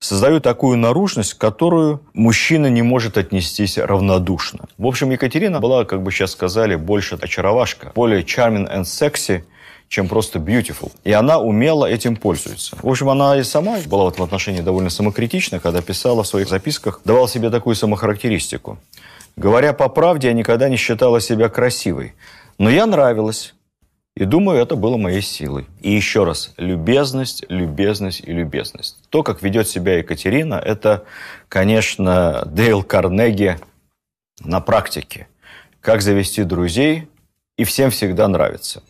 создают 0.00 0.42
такую 0.42 0.78
наружность, 0.78 1.34
которую 1.34 2.00
мужчина 2.14 2.66
не 2.66 2.82
может 2.82 3.18
отнестись 3.18 3.78
равнодушно. 3.78 4.66
В 4.78 4.86
общем, 4.86 5.10
Екатерина 5.10 5.60
была, 5.60 5.84
как 5.84 6.02
бы 6.02 6.10
сейчас 6.10 6.32
сказали, 6.32 6.74
больше 6.74 7.16
очаровашка, 7.20 7.92
более 7.94 8.22
charming 8.22 8.70
and 8.70 8.82
sexy– 8.82 9.44
чем 9.90 10.06
просто 10.06 10.38
beautiful. 10.38 10.92
И 11.02 11.10
она 11.10 11.40
умело 11.40 11.84
этим 11.84 12.14
пользуется. 12.14 12.76
В 12.80 12.88
общем, 12.88 13.10
она 13.10 13.36
и 13.36 13.42
сама 13.42 13.78
была 13.86 14.04
в 14.04 14.08
этом 14.10 14.24
отношении 14.24 14.60
довольно 14.60 14.88
самокритична, 14.88 15.58
когда 15.58 15.82
писала 15.82 16.22
в 16.22 16.28
своих 16.28 16.48
записках, 16.48 17.00
давала 17.04 17.28
себе 17.28 17.50
такую 17.50 17.74
самохарактеристику. 17.74 18.78
Говоря 19.36 19.72
по 19.72 19.88
правде, 19.88 20.28
я 20.28 20.32
никогда 20.32 20.68
не 20.68 20.76
считала 20.76 21.20
себя 21.20 21.48
красивой. 21.48 22.14
Но 22.60 22.68
я 22.68 22.84
нравилась. 22.84 23.54
И 24.14 24.26
думаю, 24.26 24.60
это 24.60 24.76
было 24.76 24.98
моей 24.98 25.22
силой. 25.22 25.66
И 25.80 25.92
еще 25.92 26.24
раз, 26.24 26.52
любезность, 26.58 27.42
любезность 27.48 28.20
и 28.22 28.32
любезность. 28.32 28.98
То, 29.08 29.22
как 29.22 29.40
ведет 29.40 29.66
себя 29.66 29.96
Екатерина, 29.96 30.56
это, 30.56 31.04
конечно, 31.48 32.42
Дейл 32.44 32.82
Карнеги 32.82 33.58
на 34.40 34.60
практике. 34.60 35.26
Как 35.80 36.02
завести 36.02 36.44
друзей 36.44 37.08
и 37.56 37.64
всем 37.64 37.90
всегда 37.90 38.28
нравится. 38.28 38.82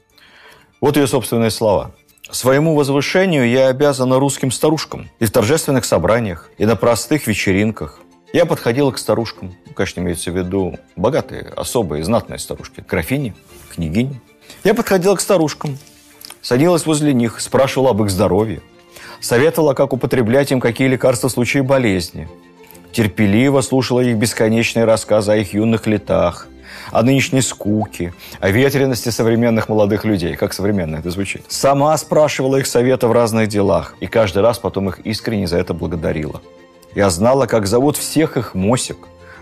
Вот 0.81 0.97
ее 0.97 1.07
собственные 1.07 1.53
слова. 1.53 1.93
Своему 2.29 2.75
возвышению 2.75 3.49
я 3.49 3.69
обязана 3.69 4.19
русским 4.19 4.51
старушкам 4.51 5.09
и 5.21 5.27
в 5.27 5.31
торжественных 5.31 5.85
собраниях, 5.85 6.51
и 6.59 6.67
на 6.67 6.75
простых 6.75 7.29
вечеринках. 7.29 8.01
Я 8.33 8.47
подходила 8.47 8.93
к 8.93 8.99
старушкам, 8.99 9.55
конечно, 9.75 10.01
имеется 10.01 10.31
в 10.31 10.37
виду 10.37 10.79
богатые, 10.95 11.53
особые, 11.57 12.05
знатные 12.05 12.39
старушки, 12.39 12.85
графини, 12.87 13.35
княгини. 13.75 14.21
Я 14.63 14.75
подходила 14.75 15.17
к 15.17 15.21
старушкам, 15.21 15.77
садилась 16.41 16.87
возле 16.87 17.13
них, 17.13 17.41
спрашивала 17.41 17.91
об 17.91 18.03
их 18.05 18.11
здоровье, 18.11 18.61
советовала, 19.21 19.75
как 19.75 19.93
употреблять 19.93 20.53
им 20.53 20.61
какие 20.61 20.87
лекарства 20.87 21.29
в 21.29 21.33
случае 21.33 21.65
болезни, 21.65 22.29
терпеливо 22.93 23.63
слушала 23.63 23.99
их 23.99 24.17
бесконечные 24.17 24.85
рассказы 24.85 25.33
о 25.33 25.37
их 25.37 25.53
юных 25.53 25.89
летах, 25.89 26.47
о 26.93 27.03
нынешней 27.03 27.43
скуке, 27.43 28.15
о 28.39 28.51
ветренности 28.51 29.09
современных 29.09 29.69
молодых 29.69 30.05
людей. 30.05 30.37
Как 30.37 30.53
современно 30.53 30.97
это 30.97 31.11
звучит. 31.11 31.43
Сама 31.49 31.97
спрашивала 31.97 32.59
их 32.59 32.69
совета 32.69 33.09
в 33.09 33.13
разных 33.13 33.49
делах, 33.49 33.97
и 33.99 34.07
каждый 34.07 34.43
раз 34.43 34.61
потом 34.61 34.89
их 34.89 35.01
искренне 35.01 35.49
за 35.49 35.59
это 35.59 35.75
благодарила. 35.75 36.41
Я 36.95 37.11
знала, 37.11 37.47
как 37.47 37.67
зовут 37.67 37.97
всех 37.97 38.37
их 38.37 38.55
мосик, 38.55 38.99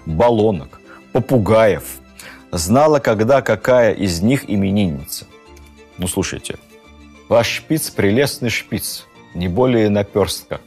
баллонок, 0.06 0.80
попугаев. 1.12 1.84
Знала, 2.50 2.98
когда 2.98 3.42
какая 3.42 3.92
из 3.92 4.20
них 4.22 4.48
именинница. 4.48 5.26
Ну, 5.98 6.06
слушайте, 6.06 6.58
ваш 7.28 7.48
шпиц– 7.48 7.90
прелестный 7.96 8.50
шпиц, 8.50 9.06
не 9.34 9.48
более 9.48 9.90
наперстка. 9.90 10.60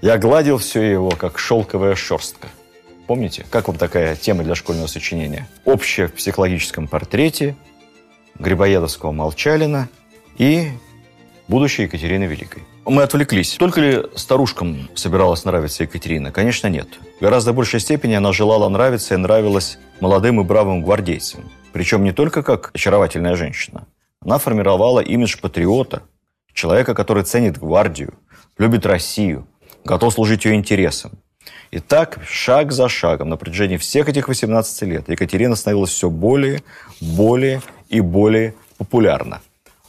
Я 0.00 0.18
гладил 0.18 0.58
все 0.58 0.82
его, 0.82 1.10
как 1.10 1.38
шелковая 1.38 1.94
шерстка– 1.94 2.48
Помните? 3.06 3.44
Как 3.50 3.68
вам 3.68 3.76
такая 3.76 4.16
тема 4.16 4.44
для 4.44 4.54
школьного 4.54 4.86
сочинения? 4.86 5.48
Общее 5.64 6.08
в 6.08 6.14
психологическом 6.14 6.88
портрете 6.88 7.56
Грибоедовского 8.38 9.12
Молчалина 9.12 9.88
и 10.38 10.70
будущей 11.52 11.82
Екатерины 11.82 12.24
Великой. 12.24 12.62
Мы 12.86 13.02
отвлеклись. 13.02 13.56
Только 13.58 13.80
ли 13.82 14.02
старушкам 14.14 14.88
собиралась 14.94 15.44
нравиться 15.44 15.82
Екатерина? 15.82 16.32
Конечно, 16.32 16.68
нет. 16.68 16.88
В 17.18 17.22
гораздо 17.22 17.52
большей 17.52 17.78
степени 17.78 18.14
она 18.14 18.32
желала 18.32 18.70
нравиться 18.70 19.14
и 19.14 19.18
нравилась 19.18 19.78
молодым 20.00 20.40
и 20.40 20.44
бравым 20.44 20.82
гвардейцам. 20.82 21.50
Причем 21.74 22.04
не 22.04 22.12
только 22.12 22.42
как 22.42 22.70
очаровательная 22.72 23.36
женщина. 23.36 23.86
Она 24.20 24.38
формировала 24.38 25.00
имидж 25.00 25.36
патриота, 25.42 26.02
человека, 26.54 26.94
который 26.94 27.22
ценит 27.22 27.58
гвардию, 27.58 28.14
любит 28.56 28.86
Россию, 28.86 29.46
готов 29.84 30.14
служить 30.14 30.46
ее 30.46 30.54
интересам. 30.54 31.12
И 31.70 31.80
так, 31.80 32.18
шаг 32.26 32.72
за 32.72 32.88
шагом, 32.88 33.28
на 33.28 33.36
протяжении 33.36 33.76
всех 33.76 34.08
этих 34.08 34.28
18 34.28 34.82
лет 34.88 35.08
Екатерина 35.10 35.54
становилась 35.56 35.90
все 35.90 36.08
более, 36.08 36.62
более 37.00 37.60
и 37.90 38.00
более 38.00 38.54
популярна. 38.78 39.42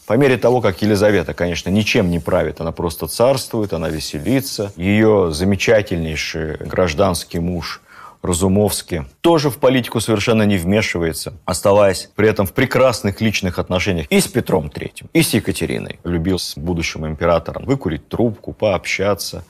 По 0.05 0.13
мере 0.13 0.37
того, 0.37 0.59
как 0.59 0.81
Елизавета, 0.81 1.33
конечно, 1.33 1.69
ничем 1.69 2.09
не 2.09 2.19
правит, 2.19 2.59
она 2.59 2.71
просто 2.71 3.07
царствует, 3.07 3.73
она 3.73 3.89
веселится. 3.89 4.73
Ее 4.75 5.31
замечательнейший 5.31 6.57
гражданский 6.57 7.39
муж 7.39 7.81
Разумовский 8.21 9.01
тоже 9.19 9.49
в 9.49 9.57
политику 9.57 9.99
совершенно 9.99 10.43
не 10.43 10.57
вмешивается, 10.57 11.33
оставаясь 11.43 12.09
при 12.15 12.29
этом 12.29 12.45
в 12.45 12.53
прекрасных 12.53 13.19
личных 13.19 13.59
отношениях 13.59 14.07
и 14.09 14.21
с 14.21 14.27
Петром 14.27 14.69
Третьим, 14.69 15.09
и 15.11 15.21
с 15.21 15.33
Екатериной. 15.33 15.99
Любил 16.05 16.39
с 16.39 16.57
будущим 16.57 17.05
императором 17.05 17.65
выкурить 17.65 18.07
трубку, 18.07 18.53
пообщаться, 18.53 19.43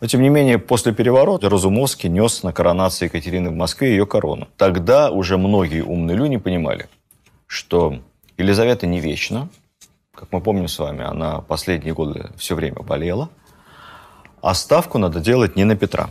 но, 0.00 0.06
тем 0.06 0.20
не 0.20 0.28
менее, 0.28 0.58
после 0.58 0.92
переворота 0.92 1.48
Разумовский 1.48 2.10
нес 2.10 2.42
на 2.42 2.52
коронации 2.52 3.06
Екатерины 3.06 3.48
в 3.48 3.54
Москве 3.54 3.90
ее 3.90 4.06
корону. 4.06 4.46
Тогда 4.58 5.10
уже 5.10 5.38
многие 5.38 5.82
умные 5.82 6.16
люди 6.16 6.36
понимали, 6.36 6.88
что 7.46 7.98
Елизавета 8.36 8.86
не 8.86 9.00
вечна. 9.00 9.48
Как 10.18 10.32
мы 10.32 10.40
помним 10.40 10.66
с 10.66 10.76
вами, 10.80 11.04
она 11.04 11.42
последние 11.42 11.94
годы 11.94 12.30
все 12.36 12.56
время 12.56 12.82
болела. 12.82 13.30
А 14.42 14.52
ставку 14.52 14.98
надо 14.98 15.20
делать 15.20 15.54
не 15.54 15.62
на 15.62 15.76
Петра. 15.76 16.10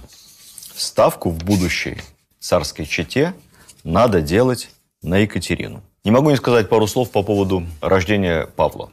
Ставку 0.73 1.29
в 1.29 1.43
будущей 1.43 1.97
царской 2.39 2.85
чете 2.85 3.33
надо 3.83 4.21
делать 4.21 4.69
на 5.01 5.17
Екатерину. 5.17 5.81
Не 6.05 6.11
могу 6.11 6.29
не 6.29 6.37
сказать 6.37 6.69
пару 6.69 6.87
слов 6.87 7.11
по 7.11 7.21
поводу 7.21 7.65
рождения 7.81 8.47
Павла. 8.55 8.91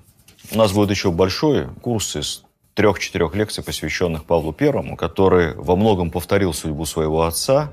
У 0.50 0.58
нас 0.58 0.72
будет 0.72 0.90
еще 0.90 1.12
большой 1.12 1.68
курс 1.80 2.16
из 2.16 2.42
трех-четырех 2.74 3.36
лекций, 3.36 3.62
посвященных 3.62 4.24
Павлу 4.24 4.52
Первому, 4.52 4.96
который 4.96 5.54
во 5.54 5.76
многом 5.76 6.10
повторил 6.10 6.52
судьбу 6.52 6.86
своего 6.86 7.22
отца, 7.22 7.70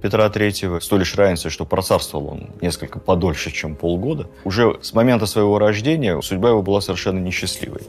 Петра 0.00 0.26
III, 0.26 0.80
с 0.80 0.86
той 0.86 1.00
лишь 1.00 1.14
разницей, 1.14 1.50
что 1.50 1.64
процарствовал 1.64 2.28
он 2.28 2.50
несколько 2.60 2.98
подольше, 2.98 3.50
чем 3.50 3.74
полгода. 3.74 4.28
Уже 4.44 4.78
с 4.80 4.92
момента 4.92 5.26
своего 5.26 5.58
рождения 5.58 6.20
судьба 6.22 6.50
его 6.50 6.62
была 6.62 6.80
совершенно 6.80 7.18
несчастливой. 7.18 7.82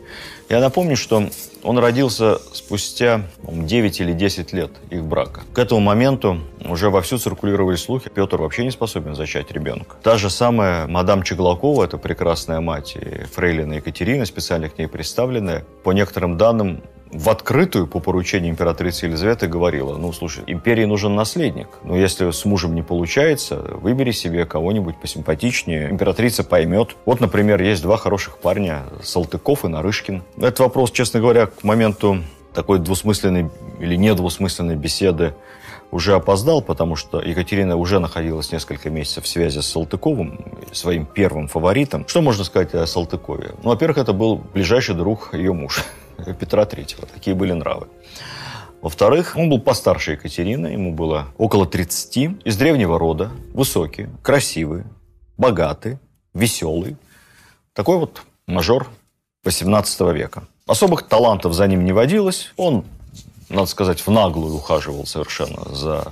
Я 0.49 0.59
напомню, 0.59 0.95
что 0.95 1.29
он 1.61 1.77
родился 1.77 2.39
спустя 2.53 3.21
9 3.43 4.01
или 4.01 4.13
10 4.13 4.53
лет 4.53 4.71
их 4.89 5.03
брака. 5.03 5.41
К 5.53 5.59
этому 5.59 5.81
моменту 5.81 6.39
уже 6.65 6.89
вовсю 6.89 7.17
циркулировали 7.17 7.75
слухи, 7.75 8.09
Петр 8.09 8.37
вообще 8.37 8.63
не 8.63 8.71
способен 8.71 9.15
зачать 9.15 9.51
ребенка. 9.51 9.95
Та 10.01 10.17
же 10.17 10.29
самая 10.29 10.87
мадам 10.87 11.23
Чеглакова, 11.23 11.83
это 11.83 11.97
прекрасная 11.97 12.61
мать 12.61 12.95
и 12.95 13.25
фрейлина 13.25 13.73
Екатерина, 13.73 14.25
специально 14.25 14.69
к 14.69 14.77
ней 14.77 14.87
представленная, 14.87 15.65
по 15.83 15.91
некоторым 15.91 16.37
данным, 16.37 16.81
в 17.11 17.29
открытую 17.29 17.87
по 17.87 17.99
поручению 17.99 18.51
императрицы 18.51 19.07
Елизаветы 19.07 19.47
говорила, 19.47 19.97
ну, 19.97 20.13
слушай, 20.13 20.43
империи 20.45 20.85
нужен 20.85 21.15
наследник, 21.15 21.67
но 21.83 21.97
если 21.97 22.29
с 22.29 22.45
мужем 22.45 22.75
не 22.75 22.83
получается, 22.83 23.55
выбери 23.55 24.11
себе 24.11 24.45
кого-нибудь 24.45 24.97
посимпатичнее, 24.97 25.89
императрица 25.89 26.43
поймет. 26.43 26.95
Вот, 27.05 27.19
например, 27.19 27.61
есть 27.61 27.81
два 27.81 27.97
хороших 27.97 28.37
парня, 28.37 28.83
Салтыков 29.01 29.65
и 29.65 29.67
Нарышкин. 29.67 30.23
Этот 30.37 30.59
вопрос, 30.59 30.91
честно 30.91 31.19
говоря, 31.19 31.47
к 31.47 31.63
моменту 31.63 32.23
такой 32.53 32.79
двусмысленной 32.79 33.49
или 33.79 33.95
недвусмысленной 33.95 34.75
беседы 34.75 35.33
уже 35.91 36.13
опоздал, 36.15 36.61
потому 36.61 36.95
что 36.95 37.21
Екатерина 37.21 37.75
уже 37.75 37.99
находилась 37.99 38.51
несколько 38.51 38.89
месяцев 38.89 39.23
в 39.23 39.27
связи 39.27 39.59
с 39.59 39.67
Салтыковым, 39.67 40.45
своим 40.71 41.05
первым 41.05 41.47
фаворитом. 41.47 42.07
Что 42.07 42.21
можно 42.21 42.43
сказать 42.43 42.73
о 42.75 42.85
Салтыкове? 42.85 43.51
Ну, 43.63 43.69
во-первых, 43.69 43.97
это 43.97 44.13
был 44.13 44.35
ближайший 44.37 44.95
друг 44.95 45.33
ее 45.33 45.53
мужа, 45.53 45.81
Петра 46.39 46.65
Третьего. 46.65 47.07
Такие 47.07 47.35
были 47.35 47.53
нравы. 47.53 47.87
Во-вторых, 48.81 49.35
он 49.35 49.49
был 49.49 49.59
постарше 49.59 50.13
Екатерины, 50.13 50.67
ему 50.67 50.93
было 50.93 51.27
около 51.37 51.65
30, 51.65 52.45
из 52.45 52.55
древнего 52.55 52.97
рода, 52.97 53.29
высокий, 53.53 54.07
красивый, 54.21 54.83
богатый, 55.37 55.99
веселый. 56.33 56.95
Такой 57.73 57.97
вот 57.97 58.21
мажор 58.47 58.87
18 59.43 59.99
века. 60.13 60.43
Особых 60.65 61.07
талантов 61.07 61.53
за 61.53 61.67
ним 61.67 61.83
не 61.83 61.91
водилось. 61.91 62.53
Он 62.55 62.85
надо 63.49 63.65
сказать, 63.67 64.05
в 64.05 64.11
наглую 64.11 64.55
ухаживал 64.55 65.05
совершенно 65.05 65.73
за 65.73 66.05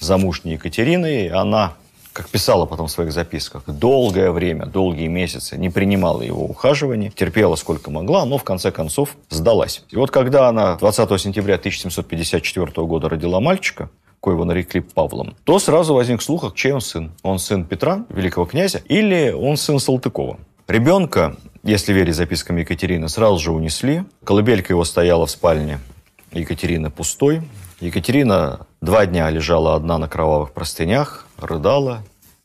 замужней 0.00 0.54
Екатериной. 0.54 1.28
Она, 1.28 1.74
как 2.12 2.28
писала 2.28 2.66
потом 2.66 2.88
в 2.88 2.90
своих 2.90 3.12
записках, 3.12 3.62
долгое 3.66 4.32
время, 4.32 4.66
долгие 4.66 5.06
месяцы 5.06 5.56
не 5.56 5.70
принимала 5.70 6.22
его 6.22 6.44
ухаживания, 6.44 7.10
терпела 7.10 7.54
сколько 7.56 7.90
могла, 7.90 8.24
но 8.24 8.38
в 8.38 8.44
конце 8.44 8.70
концов 8.70 9.16
сдалась. 9.28 9.84
И 9.90 9.96
вот 9.96 10.10
когда 10.10 10.48
она 10.48 10.76
20 10.76 11.20
сентября 11.20 11.54
1754 11.54 12.86
года 12.86 13.08
родила 13.08 13.40
мальчика, 13.40 13.90
коего 14.20 14.44
нарекли 14.44 14.80
Павлом, 14.80 15.34
то 15.44 15.58
сразу 15.58 15.94
возник 15.94 16.20
слух, 16.20 16.54
чей 16.54 16.72
он 16.72 16.82
сын. 16.82 17.10
Он 17.22 17.38
сын 17.38 17.64
Петра, 17.64 18.04
великого 18.10 18.44
князя, 18.44 18.82
или 18.86 19.30
он 19.30 19.56
сын 19.56 19.78
Салтыкова. 19.78 20.38
Ребенка, 20.68 21.36
если 21.62 21.92
верить 21.92 22.14
запискам 22.14 22.58
Екатерины, 22.58 23.08
сразу 23.08 23.38
же 23.38 23.50
унесли. 23.50 24.04
Колыбелька 24.22 24.72
его 24.72 24.84
стояла 24.84 25.24
в 25.26 25.30
спальне 25.30 25.80
Екатерины 26.32 26.90
пустой. 26.90 27.42
Екатерина 27.80 28.66
два 28.80 29.06
дня 29.06 29.28
лежала 29.30 29.74
одна 29.74 29.98
на 29.98 30.08
кровавых 30.08 30.52
простынях, 30.52 31.26
рыдала, 31.38 32.04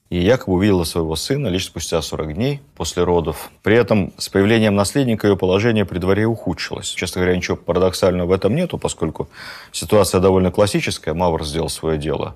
и 0.10 0.20
якобы 0.20 0.58
увидела 0.58 0.84
своего 0.84 1.16
сына 1.16 1.48
лишь 1.48 1.66
спустя 1.66 2.02
40 2.02 2.36
дней 2.36 2.62
после 2.76 3.04
родов. 3.04 3.50
При 3.64 3.76
этом 3.76 4.14
с 4.18 4.30
появлением 4.30 4.76
наследника 4.76 5.28
ее 5.28 5.36
положение 5.36 5.86
при 5.86 5.98
дворе 5.98 6.26
ухудшилось. 6.26 6.90
Честно 6.90 7.22
говоря, 7.22 7.36
ничего 7.36 7.58
парадоксального 7.58 8.28
в 8.28 8.32
этом 8.32 8.56
нету, 8.56 8.78
поскольку 8.78 9.28
ситуация 9.72 10.22
довольно 10.22 10.52
классическая. 10.52 11.14
Мавр 11.14 11.44
сделал 11.44 11.70
свое 11.70 11.98
дело. 11.98 12.36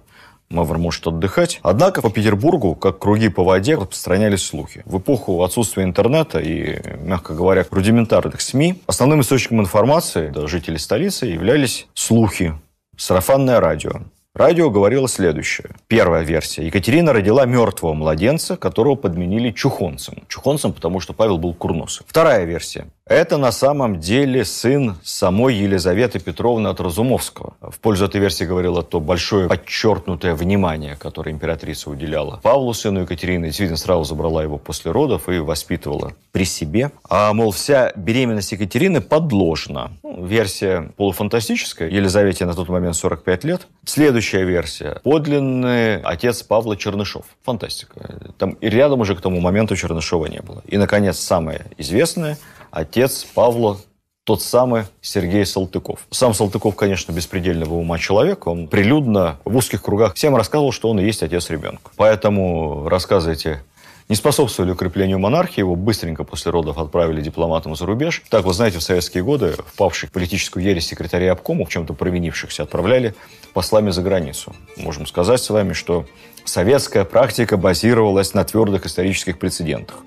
Мавр 0.49 0.79
может 0.79 1.05
отдыхать. 1.05 1.59
Однако 1.61 2.01
по 2.01 2.09
Петербургу, 2.09 2.73
как 2.75 2.99
круги 2.99 3.29
по 3.29 3.43
воде, 3.43 3.75
распространялись 3.75 4.41
слухи. 4.43 4.81
В 4.85 4.97
эпоху 4.97 5.43
отсутствия 5.43 5.83
интернета 5.83 6.39
и, 6.39 6.79
мягко 6.97 7.35
говоря, 7.35 7.65
рудиментарных 7.69 8.41
СМИ, 8.41 8.81
основным 8.87 9.21
источником 9.21 9.61
информации 9.61 10.29
для 10.29 10.47
жителей 10.47 10.79
столицы 10.79 11.27
являлись 11.27 11.87
слухи, 11.93 12.55
сарафанное 12.97 13.59
радио. 13.59 14.01
Радио 14.35 14.69
говорило 14.69 15.07
следующее. 15.07 15.69
Первая 15.87 16.23
версия. 16.23 16.65
Екатерина 16.65 17.13
родила 17.13 17.45
мертвого 17.45 17.93
младенца, 17.93 18.57
которого 18.57 18.95
подменили 18.95 19.51
чухонцем. 19.51 20.23
Чухонцем, 20.27 20.71
потому 20.71 20.99
что 20.99 21.13
Павел 21.13 21.37
был 21.37 21.53
курносый. 21.53 22.05
Вторая 22.07 22.45
версия. 22.45 22.87
Это 23.09 23.37
на 23.37 23.51
самом 23.51 23.99
деле 23.99 24.45
сын 24.45 24.95
самой 25.03 25.55
Елизаветы 25.55 26.19
Петровны 26.19 26.67
от 26.67 26.79
Разумовского. 26.79 27.55
В 27.59 27.79
пользу 27.79 28.05
этой 28.05 28.21
версии 28.21 28.43
говорило 28.43 28.83
то 28.83 28.99
большое 28.99 29.49
подчеркнутое 29.49 30.35
внимание, 30.35 30.95
которое 30.95 31.31
императрица 31.31 31.89
уделяла 31.89 32.39
Павлу, 32.43 32.71
сыну 32.75 33.01
Екатерины. 33.01 33.47
Действительно, 33.47 33.77
сразу 33.77 34.03
забрала 34.03 34.43
его 34.43 34.59
после 34.59 34.91
родов 34.91 35.27
и 35.27 35.39
воспитывала 35.39 36.13
при 36.31 36.45
себе. 36.45 36.91
А, 37.09 37.33
мол, 37.33 37.49
вся 37.49 37.91
беременность 37.95 38.51
Екатерины 38.51 39.01
подложна. 39.01 39.89
Ну, 40.03 40.23
версия 40.23 40.91
полуфантастическая. 40.95 41.89
Елизавете 41.89 42.45
на 42.45 42.53
тот 42.53 42.69
момент 42.69 42.95
45 42.95 43.43
лет. 43.43 43.67
Следующая 43.85 44.43
версия. 44.43 44.99
Подлинный 45.01 45.99
отец 46.01 46.43
Павла 46.43 46.77
Чернышов. 46.77 47.25
Фантастика. 47.43 48.19
Там 48.37 48.51
и 48.51 48.69
рядом 48.69 48.99
уже 48.99 49.15
к 49.15 49.21
тому 49.21 49.39
моменту 49.39 49.75
Чернышова 49.75 50.27
не 50.27 50.41
было. 50.41 50.61
И, 50.67 50.77
наконец, 50.77 51.17
самое 51.17 51.65
известное– 51.79 52.37
отец 52.71 53.25
Павла 53.33 53.77
тот 54.23 54.43
самый 54.43 54.83
Сергей 55.01 55.43
Салтыков. 55.45 56.05
Сам 56.11 56.35
Салтыков, 56.35 56.75
конечно, 56.75 57.11
беспредельного 57.11 57.73
ума 57.73 57.97
человек. 57.97 58.45
Он 58.45 58.67
прилюдно 58.67 59.39
в 59.43 59.55
узких 59.55 59.81
кругах 59.81 60.13
всем 60.13 60.35
рассказывал, 60.35 60.71
что 60.71 60.89
он 60.89 60.99
и 60.99 61.03
есть 61.03 61.23
отец 61.23 61.49
ребенка. 61.49 61.89
Поэтому 61.95 62.87
рассказы 62.87 63.33
эти 63.33 63.59
не 64.07 64.15
способствовали 64.15 64.71
укреплению 64.71 65.17
монархии. 65.19 65.61
Его 65.61 65.75
быстренько 65.75 66.23
после 66.23 66.51
родов 66.51 66.77
отправили 66.77 67.21
дипломатом 67.21 67.75
за 67.75 67.87
рубеж. 67.87 68.23
Так, 68.29 68.45
вы 68.45 68.53
знаете, 68.53 68.79
в 68.79 68.83
советские 68.83 69.23
годы 69.23 69.55
впавших 69.73 70.09
в 70.09 70.13
политическую 70.13 70.63
ересь 70.63 70.87
секретарей 70.87 71.31
обкома, 71.31 71.65
в 71.65 71.69
чем-то 71.69 71.93
провинившихся, 71.93 72.63
отправляли 72.63 73.15
послами 73.53 73.89
за 73.89 74.03
границу. 74.03 74.53
Можем 74.77 75.07
сказать 75.07 75.41
с 75.41 75.49
вами, 75.49 75.73
что 75.73 76.05
советская 76.43 77.03
практика 77.03 77.57
базировалась 77.57 78.33
на 78.33 78.43
твердых 78.43 78.85
исторических 78.85 79.39
прецедентах. 79.39 79.97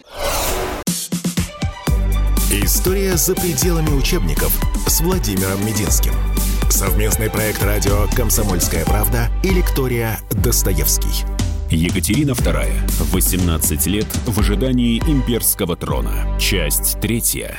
История 2.65 3.17
за 3.17 3.35
пределами 3.35 3.91
учебников 3.91 4.57
с 4.87 5.01
Владимиром 5.01 5.67
Мединским. 5.67 6.13
Совместный 6.71 7.29
проект 7.29 7.61
радио 7.65 8.07
«Комсомольская 8.15 8.85
правда» 8.85 9.27
и 9.43 9.49
лектория 9.49 10.21
«Достоевский». 10.31 11.27
Екатерина 11.71 12.31
II. 12.31 12.69
18 13.11 13.87
лет 13.87 14.07
в 14.27 14.39
ожидании 14.39 15.01
имперского 15.01 15.75
трона. 15.75 16.39
Часть 16.39 17.01
третья. 17.01 17.57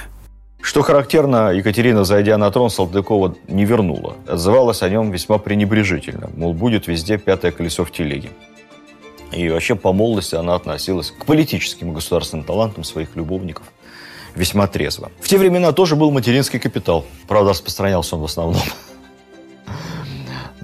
Что 0.62 0.82
характерно, 0.84 1.52
Екатерина, 1.52 2.06
зайдя 2.06 2.38
на 2.38 2.50
трон, 2.50 2.70
Салтыкова 2.70 3.36
не 3.50 3.66
вернула. 3.66 4.16
Отзывалась 4.26 4.84
о 4.84 4.90
нем 4.90 5.12
весьма 5.12 5.38
пренебрежительно. 5.38 6.30
Мол, 6.38 6.54
будет 6.54 6.88
везде 6.88 7.18
пятое 7.18 7.52
колесо 7.52 7.84
в 7.84 7.92
телеге. 7.92 8.30
И 9.34 9.50
вообще 9.50 9.76
по 9.76 9.92
молодости 9.92 10.36
она 10.36 10.56
относилась 10.56 11.12
к 11.12 11.26
политическим 11.26 11.92
и 11.92 11.94
государственным 11.94 12.46
талантам 12.46 12.86
своих 12.86 13.18
любовников– 13.18 13.66
весьма 14.36 14.68
трезво. 14.68 15.12
В 15.22 15.28
те 15.28 15.38
времена 15.38 15.72
тоже 15.72 15.96
был 15.96 16.12
материнский 16.12 16.60
капитал. 16.60 17.06
Правда, 17.28 17.52
распространялся 17.52 18.16
он 18.16 18.22
в 18.22 18.26
основном 18.26 18.64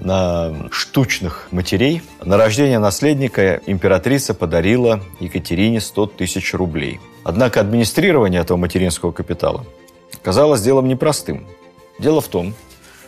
на 0.00 0.70
штучных 0.70 1.48
матерей. 1.50 2.02
На 2.24 2.36
рождение 2.36 2.78
наследника 2.78 3.60
императрица 3.66 4.34
подарила 4.34 5.00
Екатерине 5.20 5.80
100 5.80 6.06
тысяч 6.06 6.54
рублей. 6.54 7.00
Однако 7.22 7.60
администрирование 7.60 8.40
этого 8.40 8.56
материнского 8.56 9.12
капитала 9.12 9.64
казалось 10.22 10.62
делом 10.62 10.88
непростым. 10.88 11.46
Дело 11.98 12.20
в 12.20 12.28
том, 12.28 12.54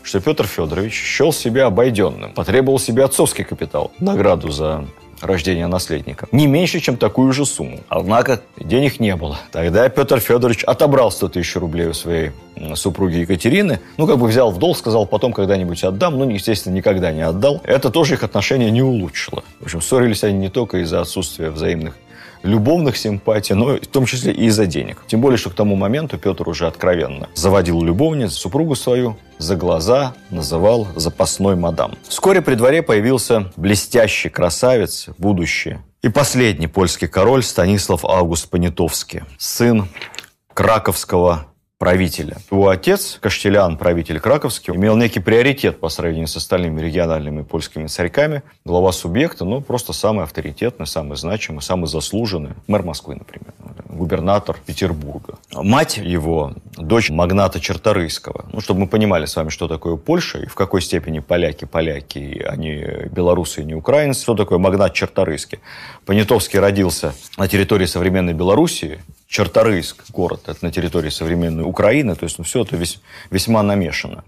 что 0.03 0.21
Петр 0.21 0.47
Федорович 0.47 0.93
счел 0.93 1.33
себя 1.33 1.67
обойденным, 1.67 2.35
потребовал 2.35 2.79
себе 2.79 3.05
отцовский 3.05 3.45
капитал, 3.45 3.93
награду 3.99 4.51
за 4.51 4.87
рождения 5.23 5.67
наследника. 5.67 6.27
Не 6.33 6.47
меньше, 6.47 6.81
чем 6.81 6.97
такую 6.97 7.33
же 7.33 7.47
сумму. 7.47 7.81
Однако 7.89 8.43
денег 8.59 9.01
не 9.01 9.17
было. 9.17 9.39
Тогда 9.51 9.89
Петр 9.89 10.21
Федорович 10.21 10.65
отобрал 10.65 11.11
100 11.11 11.29
тысяч 11.29 11.57
рублей 11.57 11.87
у 11.87 11.95
своей 11.95 12.33
супруги 12.75 13.17
Екатерины. 13.17 13.81
Ну, 13.97 14.07
как 14.07 14.19
бы 14.19 14.27
взял 14.27 14.51
в 14.51 14.59
долг, 14.59 14.77
сказал, 14.77 15.07
потом 15.07 15.33
когда-нибудь 15.33 15.83
отдам. 15.85 16.19
Ну, 16.19 16.29
естественно, 16.29 16.75
никогда 16.75 17.13
не 17.13 17.23
отдал. 17.23 17.61
Это 17.65 17.91
тоже 17.91 18.15
их 18.15 18.25
отношения 18.25 18.71
не 18.71 18.83
улучшило. 18.83 19.43
В 19.61 19.65
общем, 19.65 19.81
ссорились 19.81 20.25
они 20.25 20.39
не 20.39 20.49
только 20.49 20.79
из-за 20.79 21.01
отсутствия 21.01 21.51
взаимных 21.51 21.97
любовных 22.43 22.97
симпатий, 22.97 23.55
но 23.55 23.77
в 23.77 23.87
том 23.87 24.07
числе 24.07 24.33
и 24.33 24.47
из-за 24.47 24.67
денег. 24.67 25.03
Тем 25.07 25.21
более, 25.21 25.39
что 25.39 25.51
к 25.51 25.55
тому 25.55 25.77
моменту 25.77 26.19
Петр 26.19 26.49
уже 26.49 26.67
откровенно 26.67 27.29
заводил 27.35 27.83
любовниц, 27.83 28.33
супругу 28.33 28.75
свою, 28.75 29.17
за 29.39 29.57
глаза 29.57 30.15
называл 30.31 30.87
запасной 30.97 31.57
мадам. 31.57 31.95
Вскоре 32.09 32.43
при 32.43 32.55
дворе 32.55 32.83
появился 32.83 33.51
блестящий 33.57 34.29
красавец, 34.29 35.09
будущий 35.19 35.79
и 36.03 36.09
последний 36.09 36.67
польский 36.67 37.09
король 37.09 37.43
Станислав 37.43 38.05
Август 38.05 38.51
Понятовский, 38.51 39.23
сын 39.39 39.89
краковского 40.53 41.47
правителя. 41.83 42.37
Его 42.49 42.69
отец, 42.69 43.19
Каштелян, 43.21 43.77
правитель 43.77 44.21
Краковский, 44.21 44.73
имел 44.73 44.97
некий 44.97 45.19
приоритет 45.19 45.81
по 45.81 45.89
сравнению 45.89 46.29
с 46.29 46.37
остальными 46.37 46.81
региональными 46.81 47.43
польскими 47.43 47.89
царьками. 47.89 48.45
Глава 48.65 48.93
субъекта, 48.93 49.45
ну, 49.45 49.61
просто 49.61 49.93
самый 49.93 50.23
авторитетный, 50.23 50.87
самый 50.87 51.17
значимый, 51.17 51.61
самый 51.61 51.89
заслуженный. 51.89 52.51
Мэр 52.69 52.85
Москвы, 52.85 53.17
например. 53.17 53.53
Губернатор 53.89 54.57
Петербурга. 54.65 55.39
Мать 55.53 55.97
его, 55.97 56.53
дочь 56.77 57.11
магната 57.11 57.59
Черторыйского. 57.59 58.45
Ну, 58.53 58.61
чтобы 58.61 58.79
мы 58.79 58.87
понимали 58.87 59.27
с 59.27 59.35
вами, 59.35 59.49
что 59.49 59.67
такое 59.67 59.97
Польша 59.97 60.39
и 60.39 60.47
в 60.47 60.55
какой 60.55 60.83
степени 60.83 61.19
поляки 61.19 61.65
поляки, 61.65 62.47
а 62.49 62.55
не 62.55 63.09
белорусы 63.11 63.63
и 63.63 63.65
не 63.65 63.75
украинцы. 63.75 64.23
Что 64.23 64.37
такое 64.37 64.59
магнат 64.59 64.95
Черторыйский? 64.95 65.59
Понятовский 66.07 66.61
родился 66.61 67.13
на 67.37 67.49
территории 67.49 67.87
современной 67.87 68.35
Белоруссии, 68.35 69.01
Черторыйск, 69.33 70.11
город, 70.11 70.43
это 70.47 70.59
на 70.61 70.71
территории 70.71 71.09
современной 71.09 71.65
Украины, 71.73 72.15
то 72.15 72.25
есть 72.25 72.39
ну, 72.39 72.45
все 72.45 72.63
это 72.63 72.77
весь, 72.77 73.01
весьма 73.31 73.63
намешано. 73.63 74.23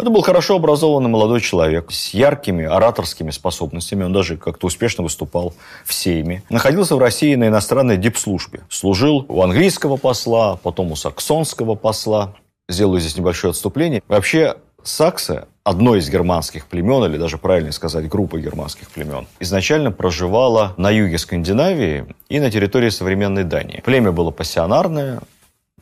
Это 0.00 0.08
был 0.08 0.22
хорошо 0.22 0.56
образованный 0.56 1.10
молодой 1.10 1.42
человек 1.42 1.92
с 1.92 2.14
яркими 2.14 2.64
ораторскими 2.64 3.30
способностями. 3.30 4.04
Он 4.04 4.14
даже 4.14 4.38
как-то 4.38 4.66
успешно 4.66 5.04
выступал 5.04 5.52
в 5.84 5.92
Сейме. 5.92 6.42
Находился 6.48 6.96
в 6.96 6.98
России 6.98 7.34
на 7.34 7.48
иностранной 7.48 7.98
дипслужбе. 7.98 8.60
Служил 8.70 9.26
у 9.28 9.42
английского 9.42 9.98
посла, 9.98 10.56
потом 10.56 10.90
у 10.92 10.96
саксонского 10.96 11.74
посла. 11.74 12.34
Сделаю 12.66 12.98
здесь 13.00 13.18
небольшое 13.18 13.50
отступление. 13.50 14.02
Вообще, 14.08 14.56
саксы, 14.82 15.44
одно 15.64 15.96
из 15.96 16.08
германских 16.08 16.66
племен, 16.66 17.04
или 17.04 17.18
даже 17.18 17.36
правильно 17.36 17.72
сказать, 17.72 18.08
группа 18.08 18.38
германских 18.38 18.88
племен, 18.90 19.26
изначально 19.38 19.92
проживала 19.92 20.72
на 20.78 20.90
юге 20.90 21.18
Скандинавии 21.18 22.06
и 22.30 22.40
на 22.40 22.50
территории 22.50 22.88
современной 22.88 23.44
Дании. 23.44 23.82
Племя 23.84 24.12
было 24.12 24.30
пассионарное, 24.30 25.20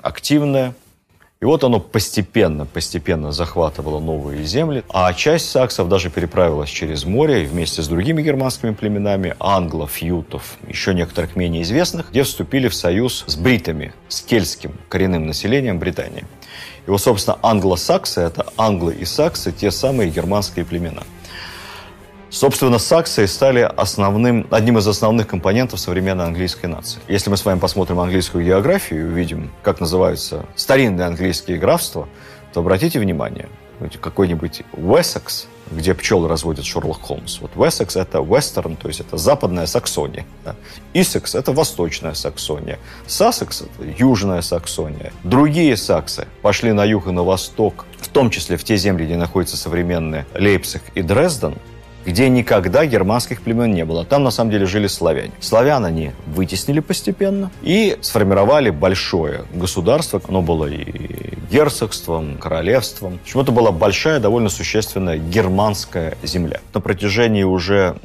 активное, 0.03 0.75
и 1.41 1.45
вот 1.45 1.63
оно 1.63 1.79
постепенно, 1.79 2.67
постепенно 2.67 3.31
захватывало 3.31 4.01
новые 4.01 4.45
земли, 4.45 4.83
а 4.89 5.13
часть 5.13 5.51
саксов 5.51 5.89
даже 5.89 6.11
переправилась 6.11 6.69
через 6.69 7.05
море 7.05 7.45
вместе 7.45 7.81
с 7.83 7.89
другими 7.89 8.23
германскими 8.23 8.73
племенами, 8.73 9.37
англов, 9.39 9.99
ютов, 9.99 10.57
еще 10.67 10.95
некоторых 10.95 11.37
менее 11.37 11.63
известных, 11.63 12.11
где 12.11 12.25
вступили 12.25 12.67
в 12.67 12.75
союз 12.75 13.23
с 13.29 13.37
бритами, 13.37 13.93
с 14.09 14.21
кельтским 14.21 14.73
коренным 14.89 15.27
населением 15.27 15.79
Британии. 15.79 16.25
И 16.87 16.91
вот, 16.91 17.01
собственно, 17.01 17.39
англосаксы– 17.43 18.21
это 18.23 18.47
англы 18.57 18.95
и 18.95 19.05
саксы, 19.05 19.53
те 19.53 19.71
самые 19.71 20.11
германские 20.11 20.65
племена– 20.65 21.05
Собственно, 22.31 22.79
саксы 22.79 23.27
стали 23.27 23.61
основным, 23.61 24.47
одним 24.51 24.77
из 24.79 24.87
основных 24.87 25.27
компонентов 25.27 25.81
современной 25.81 26.27
английской 26.27 26.67
нации. 26.67 27.01
Если 27.09 27.31
мы 27.31 27.39
с 27.39 27.45
вами 27.45 27.59
посмотрим 27.59 28.01
английскую 28.01 28.45
географию 28.45 29.01
и 29.01 29.05
увидим, 29.05 29.51
как 29.63 29.81
называются 29.81 30.45
старинные 30.55 31.07
английские 31.07 31.57
графства, 31.59 32.07
то 32.53 32.61
обратите 32.61 33.01
внимание, 33.01 33.49
какой-нибудь 34.01 34.63
Уэссекс, 34.75 35.47
где 35.71 35.95
пчелы 35.95 36.29
разводят 36.29 36.67
Шерлок 36.67 37.01
Холмс. 37.01 37.41
Вот 37.41 37.53
Уэссекс– 37.57 37.97
это 37.97 38.19
вестерн, 38.19 38.77
то 38.77 38.89
есть 38.89 39.01
это 39.01 39.17
западная 39.17 39.67
Саксония. 39.67 40.27
Да. 40.45 40.55
Иссекс– 40.93 41.35
это 41.37 41.53
восточная 41.53 42.13
Саксония. 42.15 42.79
Сассекс– 43.07 43.63
это 43.79 43.89
южная 43.99 44.43
Саксония. 44.43 45.13
Другие 45.25 45.77
саксы 45.79 46.27
пошли 46.43 46.73
на 46.73 46.85
юг 46.85 47.07
и 47.07 47.11
на 47.11 47.23
восток, 47.23 47.87
в 47.99 48.09
том 48.09 48.29
числе 48.31 48.59
в 48.59 48.65
те 48.65 48.77
земли, 48.77 49.07
где 49.07 49.17
находятся 49.17 49.57
современные 49.57 50.27
Лейпциг 50.35 50.83
и 50.95 51.01
Дрезден– 51.01 51.55
где 52.05 52.29
никогда 52.29 52.87
германских 52.87 53.43
племен 53.43 53.73
не 53.75 53.85
было. 53.85 54.05
Там, 54.05 54.25
на 54.25 54.31
самом 54.31 54.51
деле, 54.51 54.67
жили 54.67 54.87
славяне. 54.87 55.33
Славян 55.41 55.85
они 55.85 56.13
вытеснили 56.27 56.81
постепенно 56.81 57.51
и 57.63 57.99
сформировали 58.01 58.71
большое 58.71 59.45
государство. 59.53 60.21
Оно 60.29 60.43
было 60.43 60.67
и 60.67 61.35
герцогством, 61.51 62.39
королевством. 62.39 63.19
В 63.19 63.23
общем, 63.23 63.41
это 63.41 63.53
была 63.53 63.73
большая, 63.73 64.21
довольно 64.21 64.49
существенная 64.49 65.19
германская 65.19 66.17
земля. 66.23 66.61
На 66.75 66.81
протяжении 66.81 67.43
уже 67.43 67.97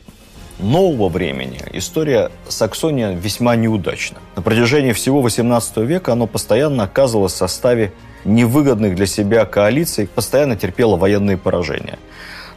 нового 0.60 1.10
времени 1.10 1.60
история 1.74 2.32
Саксония 2.48 3.12
весьма 3.12 3.56
неудачна. 3.56 4.20
На 4.36 4.42
протяжении 4.42 4.94
всего 4.94 5.26
XVIII 5.26 5.86
века 5.86 6.14
оно 6.14 6.28
постоянно 6.28 6.84
оказывалось 6.84 7.34
в 7.34 7.38
составе 7.38 7.92
невыгодных 8.26 8.96
для 8.96 9.06
себя 9.06 9.46
коалиций, 9.46 10.08
постоянно 10.08 10.56
терпело 10.56 10.96
военные 10.96 11.38
поражения. 11.38 12.00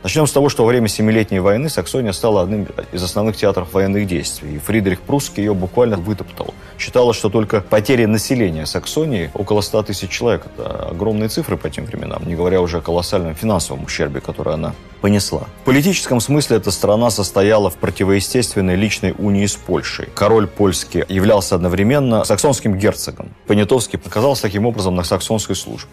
Начнем 0.02 0.26
с 0.26 0.32
того, 0.32 0.48
что 0.48 0.64
во 0.64 0.68
время 0.68 0.88
Семилетней 0.88 1.40
войны 1.40 1.68
Саксония 1.68 2.12
стала 2.12 2.42
одним 2.42 2.66
из 2.92 3.02
основных 3.02 3.36
театров 3.36 3.72
военных 3.72 4.06
действий. 4.06 4.56
И 4.56 4.58
Фридрих 4.58 5.00
Прусский 5.00 5.42
ее 5.42 5.54
буквально 5.54 5.96
вытоптал. 5.96 6.54
Считалось, 6.78 7.16
что 7.16 7.28
только 7.28 7.60
потери 7.60 8.04
населения 8.04 8.66
Саксонии 8.66 9.30
около 9.34 9.60
100 9.60 9.84
тысяч 9.84 10.10
человек. 10.10 10.46
Это 10.46 10.90
огромные 10.90 11.28
цифры 11.28 11.56
по 11.56 11.70
тем 11.70 11.86
временам, 11.86 12.22
не 12.26 12.34
говоря 12.34 12.60
уже 12.60 12.78
о 12.78 12.80
колоссальном 12.80 13.34
финансовом 13.34 13.84
ущербе, 13.84 14.20
который 14.20 14.54
она 14.54 14.74
понесла. 15.00 15.46
В 15.62 15.64
политическом 15.64 16.20
смысле 16.20 16.56
эта 16.58 16.70
страна 16.70 17.10
состояла 17.10 17.70
в 17.70 17.76
противоестественной 17.76 18.76
личной 18.76 19.14
унии 19.18 19.46
с 19.46 19.56
Польшей. 19.56 20.08
Король 20.14 20.46
польский 20.46 21.04
являлся 21.08 21.54
одновременно 21.54 22.24
саксонским 22.24 22.76
герцогом. 22.76 23.30
Понятовский 23.46 24.00
оказался 24.04 24.42
таким 24.42 24.66
образом 24.66 24.94
на 24.94 25.04
саксонской 25.04 25.56
службе. 25.56 25.90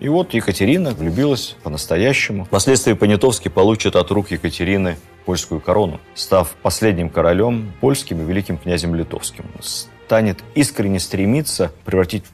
И 0.00 0.08
вот 0.08 0.34
Екатерина 0.34 0.90
влюбилась 0.90 1.56
по-настоящему. 1.62 2.44
Впоследствии 2.44 2.92
Понятовский 2.92 3.50
получит 3.50 3.96
от 3.96 4.10
рук 4.10 4.30
Екатерины 4.30 4.96
польскую 5.24 5.60
корону, 5.60 6.00
став 6.14 6.50
последним 6.62 7.08
королем 7.08 7.72
польским 7.80 8.20
и 8.20 8.24
великим 8.24 8.58
князем 8.58 8.94
литовским. 8.94 9.44
Станет 9.60 10.38
искренне 10.54 11.00
стремиться 11.00 11.72
превратить 11.84 12.24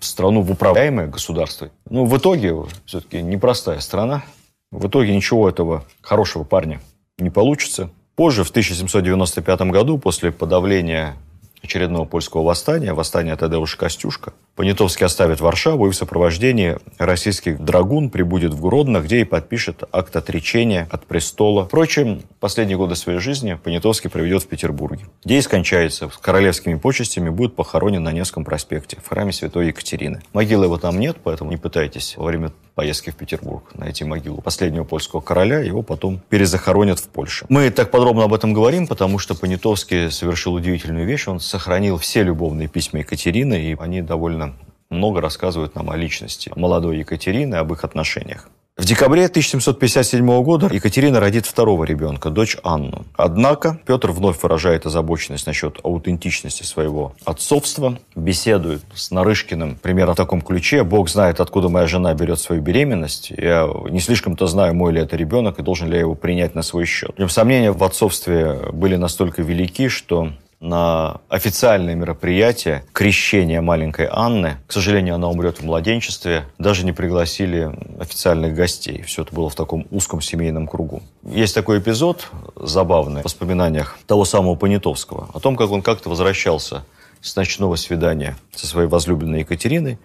страну 0.00 0.42
в 0.42 0.50
управляемое 0.50 1.08
государство. 1.08 1.70
Ну, 1.88 2.04
в 2.04 2.16
итоге, 2.16 2.54
все-таки 2.84 3.22
непростая 3.22 3.80
страна. 3.80 4.22
В 4.70 4.86
итоге 4.86 5.16
ничего 5.16 5.48
этого 5.48 5.84
хорошего 6.02 6.44
парня 6.44 6.80
не 7.18 7.30
получится. 7.30 7.90
Позже, 8.14 8.44
в 8.44 8.50
1795 8.50 9.60
году, 9.62 9.98
после 9.98 10.30
подавления 10.30 11.16
очередного 11.62 12.04
польского 12.04 12.42
восстания, 12.42 12.92
восстания 12.92 13.36
Тадеуша 13.36 13.76
Костюшка, 13.76 14.32
Понятовский 14.58 15.06
оставит 15.06 15.40
Варшаву 15.40 15.86
и 15.86 15.90
в 15.90 15.94
сопровождении 15.94 16.78
российских 16.98 17.60
драгун 17.60 18.10
прибудет 18.10 18.52
в 18.52 18.60
Гродно, 18.60 18.98
где 18.98 19.20
и 19.20 19.24
подпишет 19.24 19.84
акт 19.92 20.16
отречения 20.16 20.88
от 20.90 21.06
престола. 21.06 21.66
Впрочем, 21.66 22.22
последние 22.40 22.76
годы 22.76 22.96
своей 22.96 23.20
жизни 23.20 23.54
Понятовский 23.54 24.10
проведет 24.10 24.42
в 24.42 24.48
Петербурге, 24.48 25.06
где 25.24 25.38
и 25.38 25.42
скончается 25.42 26.10
с 26.10 26.18
королевскими 26.18 26.74
почестями, 26.74 27.30
будет 27.30 27.54
похоронен 27.54 28.02
на 28.02 28.10
Невском 28.10 28.44
проспекте 28.44 28.98
в 29.00 29.08
храме 29.08 29.32
Святой 29.32 29.68
Екатерины. 29.68 30.22
Могилы 30.32 30.64
его 30.64 30.76
там 30.76 30.98
нет, 30.98 31.18
поэтому 31.22 31.50
не 31.50 31.56
пытайтесь 31.56 32.16
во 32.16 32.24
время 32.24 32.50
поездки 32.78 33.10
в 33.10 33.16
Петербург 33.16 33.64
найти 33.74 34.04
могилу 34.04 34.40
последнего 34.40 34.84
польского 34.84 35.20
короля, 35.20 35.58
его 35.58 35.82
потом 35.82 36.20
перезахоронят 36.28 37.00
в 37.00 37.08
Польше. 37.08 37.44
Мы 37.48 37.70
так 37.70 37.90
подробно 37.90 38.22
об 38.22 38.32
этом 38.32 38.52
говорим, 38.52 38.86
потому 38.86 39.18
что 39.18 39.34
Понятовский 39.34 40.12
совершил 40.12 40.54
удивительную 40.54 41.04
вещь. 41.04 41.26
Он 41.26 41.40
сохранил 41.40 41.98
все 41.98 42.22
любовные 42.22 42.68
письма 42.68 43.00
Екатерины, 43.00 43.72
и 43.72 43.76
они 43.80 44.00
довольно 44.00 44.54
много 44.90 45.20
рассказывают 45.20 45.74
нам 45.74 45.90
о 45.90 45.96
личности 45.96 46.52
молодой 46.54 46.98
Екатерины, 46.98 47.56
об 47.56 47.72
их 47.72 47.82
отношениях. 47.82 48.48
В 48.78 48.84
декабре 48.84 49.24
1757 49.24 50.42
года 50.44 50.68
Екатерина 50.72 51.18
родит 51.18 51.46
второго 51.46 51.82
ребенка, 51.82 52.30
дочь 52.30 52.56
Анну. 52.62 53.06
Однако 53.16 53.80
Петр 53.84 54.12
вновь 54.12 54.40
выражает 54.40 54.86
озабоченность 54.86 55.48
насчет 55.48 55.80
аутентичности 55.82 56.62
своего 56.62 57.12
отцовства, 57.24 57.98
беседует 58.14 58.82
с 58.94 59.10
Нарышкиным 59.10 59.78
примерно 59.82 60.12
в 60.12 60.16
таком 60.16 60.42
ключе. 60.42 60.84
«Бог 60.84 61.08
знает, 61.08 61.40
откуда 61.40 61.68
моя 61.68 61.88
жена 61.88 62.14
берет 62.14 62.38
свою 62.38 62.62
беременность. 62.62 63.30
Я 63.30 63.68
не 63.90 63.98
слишком-то 63.98 64.46
знаю, 64.46 64.76
мой 64.76 64.92
ли 64.92 65.00
это 65.00 65.16
ребенок 65.16 65.58
и 65.58 65.62
должен 65.62 65.88
ли 65.88 65.94
я 65.94 66.00
его 66.02 66.14
принять 66.14 66.54
на 66.54 66.62
свой 66.62 66.86
счет». 66.86 67.16
Сомнения 67.28 67.72
в 67.72 67.82
отцовстве 67.82 68.60
были 68.72 68.94
настолько 68.94 69.42
велики, 69.42 69.88
что 69.88 70.30
на 70.60 71.20
официальное 71.28 71.94
мероприятие 71.94 72.84
крещения 72.92 73.60
маленькой 73.60 74.08
Анны. 74.10 74.56
К 74.66 74.72
сожалению, 74.72 75.14
она 75.14 75.28
умрет 75.28 75.58
в 75.58 75.64
младенчестве. 75.64 76.44
Даже 76.58 76.84
не 76.84 76.92
пригласили 76.92 77.70
официальных 78.00 78.54
гостей. 78.54 79.02
Все 79.02 79.22
это 79.22 79.34
было 79.34 79.48
в 79.48 79.54
таком 79.54 79.86
узком 79.90 80.20
семейном 80.20 80.66
кругу. 80.66 81.02
Есть 81.22 81.54
такой 81.54 81.78
эпизод 81.78 82.28
забавный 82.56 83.22
в 83.22 83.24
воспоминаниях 83.24 83.98
того 84.06 84.24
самого 84.24 84.56
Понятовского 84.56 85.28
о 85.32 85.40
том, 85.40 85.56
как 85.56 85.70
он 85.70 85.82
как-то 85.82 86.08
возвращался 86.08 86.84
с 87.20 87.36
ночного 87.36 87.76
свидания 87.76 88.36
со 88.54 88.66
своей 88.66 88.88
возлюбленной 88.88 89.40
Екатериной. 89.40 89.98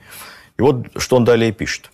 И 0.57 0.61
вот 0.61 0.87
что 0.97 1.15
он 1.15 1.25
далее 1.25 1.51
пишет. 1.51 1.91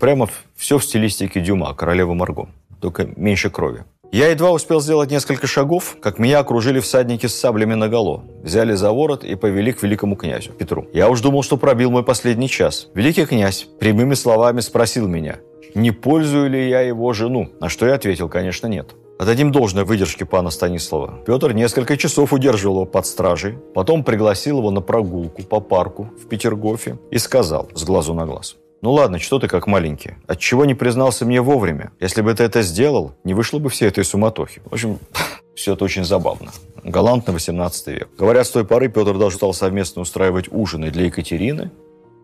Прямо 0.00 0.28
все 0.56 0.78
в 0.78 0.84
стилистике 0.84 1.40
Дюма, 1.40 1.74
королевы 1.74 2.14
Марго, 2.14 2.48
только 2.80 3.08
меньше 3.16 3.50
крови. 3.50 3.84
Я 4.14 4.28
едва 4.28 4.52
успел 4.52 4.80
сделать 4.80 5.10
несколько 5.10 5.48
шагов, 5.48 5.96
как 6.00 6.20
меня 6.20 6.38
окружили 6.38 6.78
всадники 6.78 7.26
с 7.26 7.34
саблями 7.34 7.74
наголо, 7.74 8.22
взяли 8.44 8.74
за 8.74 8.92
ворот 8.92 9.24
и 9.24 9.34
повели 9.34 9.72
к 9.72 9.82
великому 9.82 10.14
князю 10.14 10.52
Петру. 10.52 10.86
Я 10.92 11.08
уж 11.08 11.20
думал, 11.20 11.42
что 11.42 11.56
пробил 11.56 11.90
мой 11.90 12.04
последний 12.04 12.48
час. 12.48 12.86
Великий 12.94 13.26
князь 13.26 13.66
прямыми 13.80 14.14
словами 14.14 14.60
спросил 14.60 15.08
меня, 15.08 15.40
не 15.74 15.90
пользую 15.90 16.48
ли 16.48 16.68
я 16.68 16.82
его 16.82 17.12
жену, 17.12 17.48
на 17.60 17.68
что 17.68 17.88
я 17.88 17.94
ответил, 17.94 18.28
конечно, 18.28 18.68
нет. 18.68 18.94
Отдадим 19.18 19.50
должное 19.50 19.84
выдержке 19.84 20.24
пана 20.24 20.50
Станислава. 20.50 21.18
Петр 21.26 21.52
несколько 21.52 21.96
часов 21.96 22.32
удерживал 22.32 22.76
его 22.76 22.86
под 22.86 23.06
стражей, 23.06 23.58
потом 23.74 24.04
пригласил 24.04 24.58
его 24.58 24.70
на 24.70 24.80
прогулку 24.80 25.42
по 25.42 25.58
парку 25.58 26.08
в 26.22 26.28
Петергофе 26.28 26.98
и 27.10 27.18
сказал 27.18 27.68
с 27.74 27.82
глазу 27.82 28.14
на 28.14 28.26
глаз. 28.26 28.54
Ну 28.84 28.92
ладно, 28.92 29.18
что 29.18 29.38
ты 29.38 29.48
как 29.48 29.66
маленький? 29.66 30.10
Отчего 30.26 30.66
не 30.66 30.74
признался 30.74 31.24
мне 31.24 31.40
вовремя? 31.40 31.92
Если 32.00 32.20
бы 32.20 32.34
ты 32.34 32.44
это 32.44 32.60
сделал, 32.60 33.14
не 33.24 33.32
вышло 33.32 33.58
бы 33.58 33.70
всей 33.70 33.88
этой 33.88 34.04
суматохи. 34.04 34.60
В 34.66 34.74
общем, 34.74 34.98
все 35.54 35.72
это 35.72 35.86
очень 35.86 36.04
забавно. 36.04 36.50
Галантно 36.82 37.32
18 37.32 37.86
век. 37.86 38.10
Говорят, 38.18 38.46
с 38.46 38.50
той 38.50 38.66
поры 38.66 38.90
Петр 38.90 39.16
даже 39.16 39.36
стал 39.36 39.54
совместно 39.54 40.02
устраивать 40.02 40.52
ужины 40.52 40.90
для 40.90 41.06
Екатерины, 41.06 41.70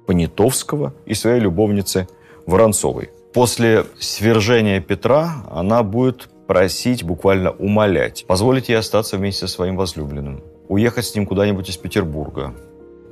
Понятовского 0.06 0.92
и 1.06 1.14
своей 1.14 1.40
любовницы 1.40 2.08
Воронцовой. 2.44 3.08
После 3.32 3.86
свержения 3.98 4.82
Петра 4.82 5.46
она 5.50 5.82
будет 5.82 6.28
просить, 6.46 7.04
буквально 7.04 7.52
умолять, 7.52 8.26
позволить 8.26 8.68
ей 8.68 8.76
остаться 8.76 9.16
вместе 9.16 9.46
со 9.46 9.54
своим 9.54 9.78
возлюбленным, 9.78 10.42
уехать 10.68 11.06
с 11.06 11.14
ним 11.14 11.24
куда-нибудь 11.24 11.70
из 11.70 11.78
Петербурга, 11.78 12.52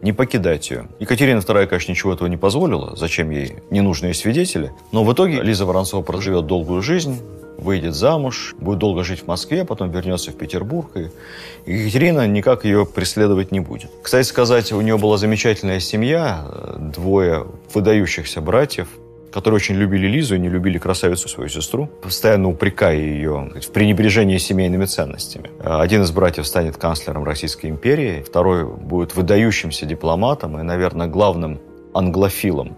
не 0.03 0.13
покидать 0.13 0.71
ее. 0.71 0.89
Екатерина 0.99 1.39
II, 1.39 1.67
конечно, 1.67 1.93
ничего 1.93 2.13
этого 2.13 2.29
не 2.29 2.37
позволила, 2.37 2.97
зачем 2.97 3.31
ей 3.31 3.57
ненужные 3.71 4.15
свидетели. 4.15 4.73
Но 4.93 5.05
в 5.05 5.13
итоге 5.13 5.43
Лиза 5.43 5.67
Воронцова 5.67 6.03
проживет 6.03 6.47
долгую 6.47 6.83
жизнь, 6.83 7.21
выйдет 7.59 7.95
замуж, 7.95 8.55
будет 8.61 8.79
долго 8.79 9.03
жить 9.03 9.23
в 9.25 9.27
Москве, 9.27 9.65
потом 9.65 9.91
вернется 9.91 10.31
в 10.31 10.37
Петербург, 10.37 10.91
и 10.95 11.11
Екатерина 11.67 12.27
никак 12.27 12.65
ее 12.65 12.87
преследовать 12.87 13.51
не 13.51 13.61
будет. 13.61 13.91
Кстати 14.03 14.27
сказать, 14.27 14.73
у 14.73 14.81
нее 14.81 14.97
была 14.97 15.17
замечательная 15.17 15.81
семья, 15.81 16.47
двое 16.79 17.47
выдающихся 17.75 18.41
братьев, 18.41 18.89
которые 19.33 19.57
очень 19.57 19.77
любили 19.77 20.07
Лизу 20.07 20.37
и 20.37 20.39
не 20.39 20.49
любили 20.49 20.79
красавицу 20.79 21.29
свою 21.29 21.49
сестру, 21.49 21.87
постоянно 21.87 22.49
упрекая 22.49 22.97
ее 22.97 23.51
в 23.61 23.71
пренебрежении 23.73 24.39
семейными 24.39 24.85
ценностями. 24.85 25.51
Один 25.63 26.03
из 26.03 26.11
братьев 26.11 26.47
станет 26.47 26.77
канцлером 26.77 27.25
Российской 27.25 27.67
империи, 27.67 28.25
второй 28.27 28.65
будет 28.65 29.15
выдающимся 29.15 29.87
дипломатом 29.87 30.59
и, 30.59 30.63
наверное, 30.63 31.07
главным 31.07 31.61
англофилом 31.95 32.77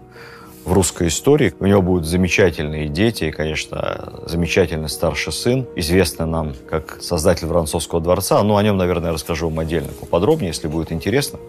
в 0.65 0.73
русской 0.73 1.07
истории. 1.07 1.53
У 1.59 1.65
него 1.65 1.81
будут 1.81 2.05
замечательные 2.05 2.87
дети 2.87 3.25
и, 3.25 3.31
конечно, 3.31 4.21
замечательный 4.25 4.89
старший 4.89 5.33
сын, 5.33 5.67
известный 5.75 6.25
нам 6.25 6.53
как 6.69 7.01
создатель 7.01 7.47
Воронцовского 7.47 8.01
дворца. 8.01 8.41
Ну, 8.43 8.57
о 8.57 8.63
нем, 8.63 8.77
наверное, 8.77 9.11
расскажу 9.11 9.49
вам 9.49 9.59
отдельно 9.59 9.89
поподробнее, 9.99 10.49
если 10.49 10.67
будет 10.67 10.91
интересно. 10.91 11.39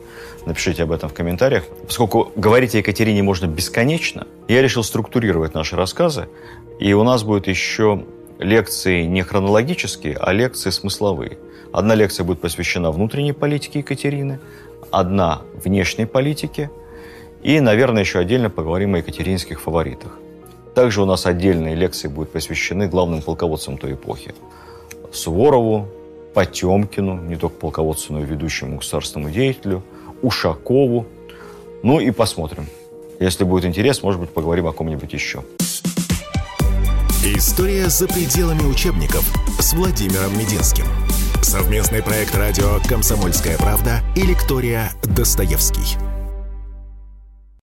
Напишите 0.46 0.84
об 0.84 0.92
этом 0.92 1.08
в 1.10 1.14
комментариях. 1.14 1.64
Поскольку 1.86 2.32
говорить 2.36 2.74
о 2.74 2.78
Екатерине 2.78 3.22
можно 3.22 3.46
бесконечно, 3.46 4.26
я 4.48 4.62
решил 4.62 4.82
структурировать 4.82 5.54
наши 5.54 5.76
рассказы. 5.76 6.28
И 6.80 6.92
у 6.94 7.04
нас 7.04 7.22
будет 7.22 7.46
еще 7.46 8.04
лекции 8.38 9.02
не 9.02 9.22
хронологические, 9.22 10.16
а 10.16 10.32
лекции 10.32 10.70
смысловые. 10.70 11.38
Одна 11.72 11.94
лекция 11.94 12.24
будет 12.24 12.40
посвящена 12.40 12.90
внутренней 12.90 13.32
политике 13.32 13.80
Екатерины, 13.80 14.40
одна 14.90 15.42
внешней 15.62 16.06
политике– 16.06 16.70
и, 17.42 17.60
наверное, 17.60 18.02
еще 18.02 18.18
отдельно 18.18 18.50
поговорим 18.50 18.94
о 18.94 18.98
екатеринских 18.98 19.60
фаворитах. 19.60 20.18
Также 20.74 21.02
у 21.02 21.04
нас 21.04 21.26
отдельные 21.26 21.74
лекции 21.74 22.08
будут 22.08 22.32
посвящены 22.32 22.88
главным 22.88 23.20
полководцам 23.20 23.76
той 23.76 23.94
эпохи. 23.94 24.34
Суворову, 25.12 25.88
Потемкину, 26.34 27.20
не 27.20 27.36
только 27.36 27.56
полководцу, 27.56 28.14
но 28.14 28.20
и 28.20 28.24
ведущему 28.24 28.78
государственному 28.78 29.32
деятелю, 29.32 29.82
Ушакову. 30.22 31.06
Ну 31.82 32.00
и 32.00 32.10
посмотрим. 32.10 32.66
Если 33.20 33.44
будет 33.44 33.66
интерес, 33.66 34.02
может 34.02 34.20
быть, 34.20 34.30
поговорим 34.30 34.66
о 34.66 34.72
ком-нибудь 34.72 35.12
еще. 35.12 35.44
История 37.24 37.88
за 37.88 38.08
пределами 38.08 38.62
учебников 38.62 39.24
с 39.60 39.74
Владимиром 39.74 40.36
Мединским. 40.38 40.86
Совместный 41.42 42.02
проект 42.02 42.34
радио 42.34 42.78
«Комсомольская 42.88 43.58
правда» 43.58 44.00
и 44.16 44.22
лектория 44.22 44.90
«Достоевский». 45.02 46.11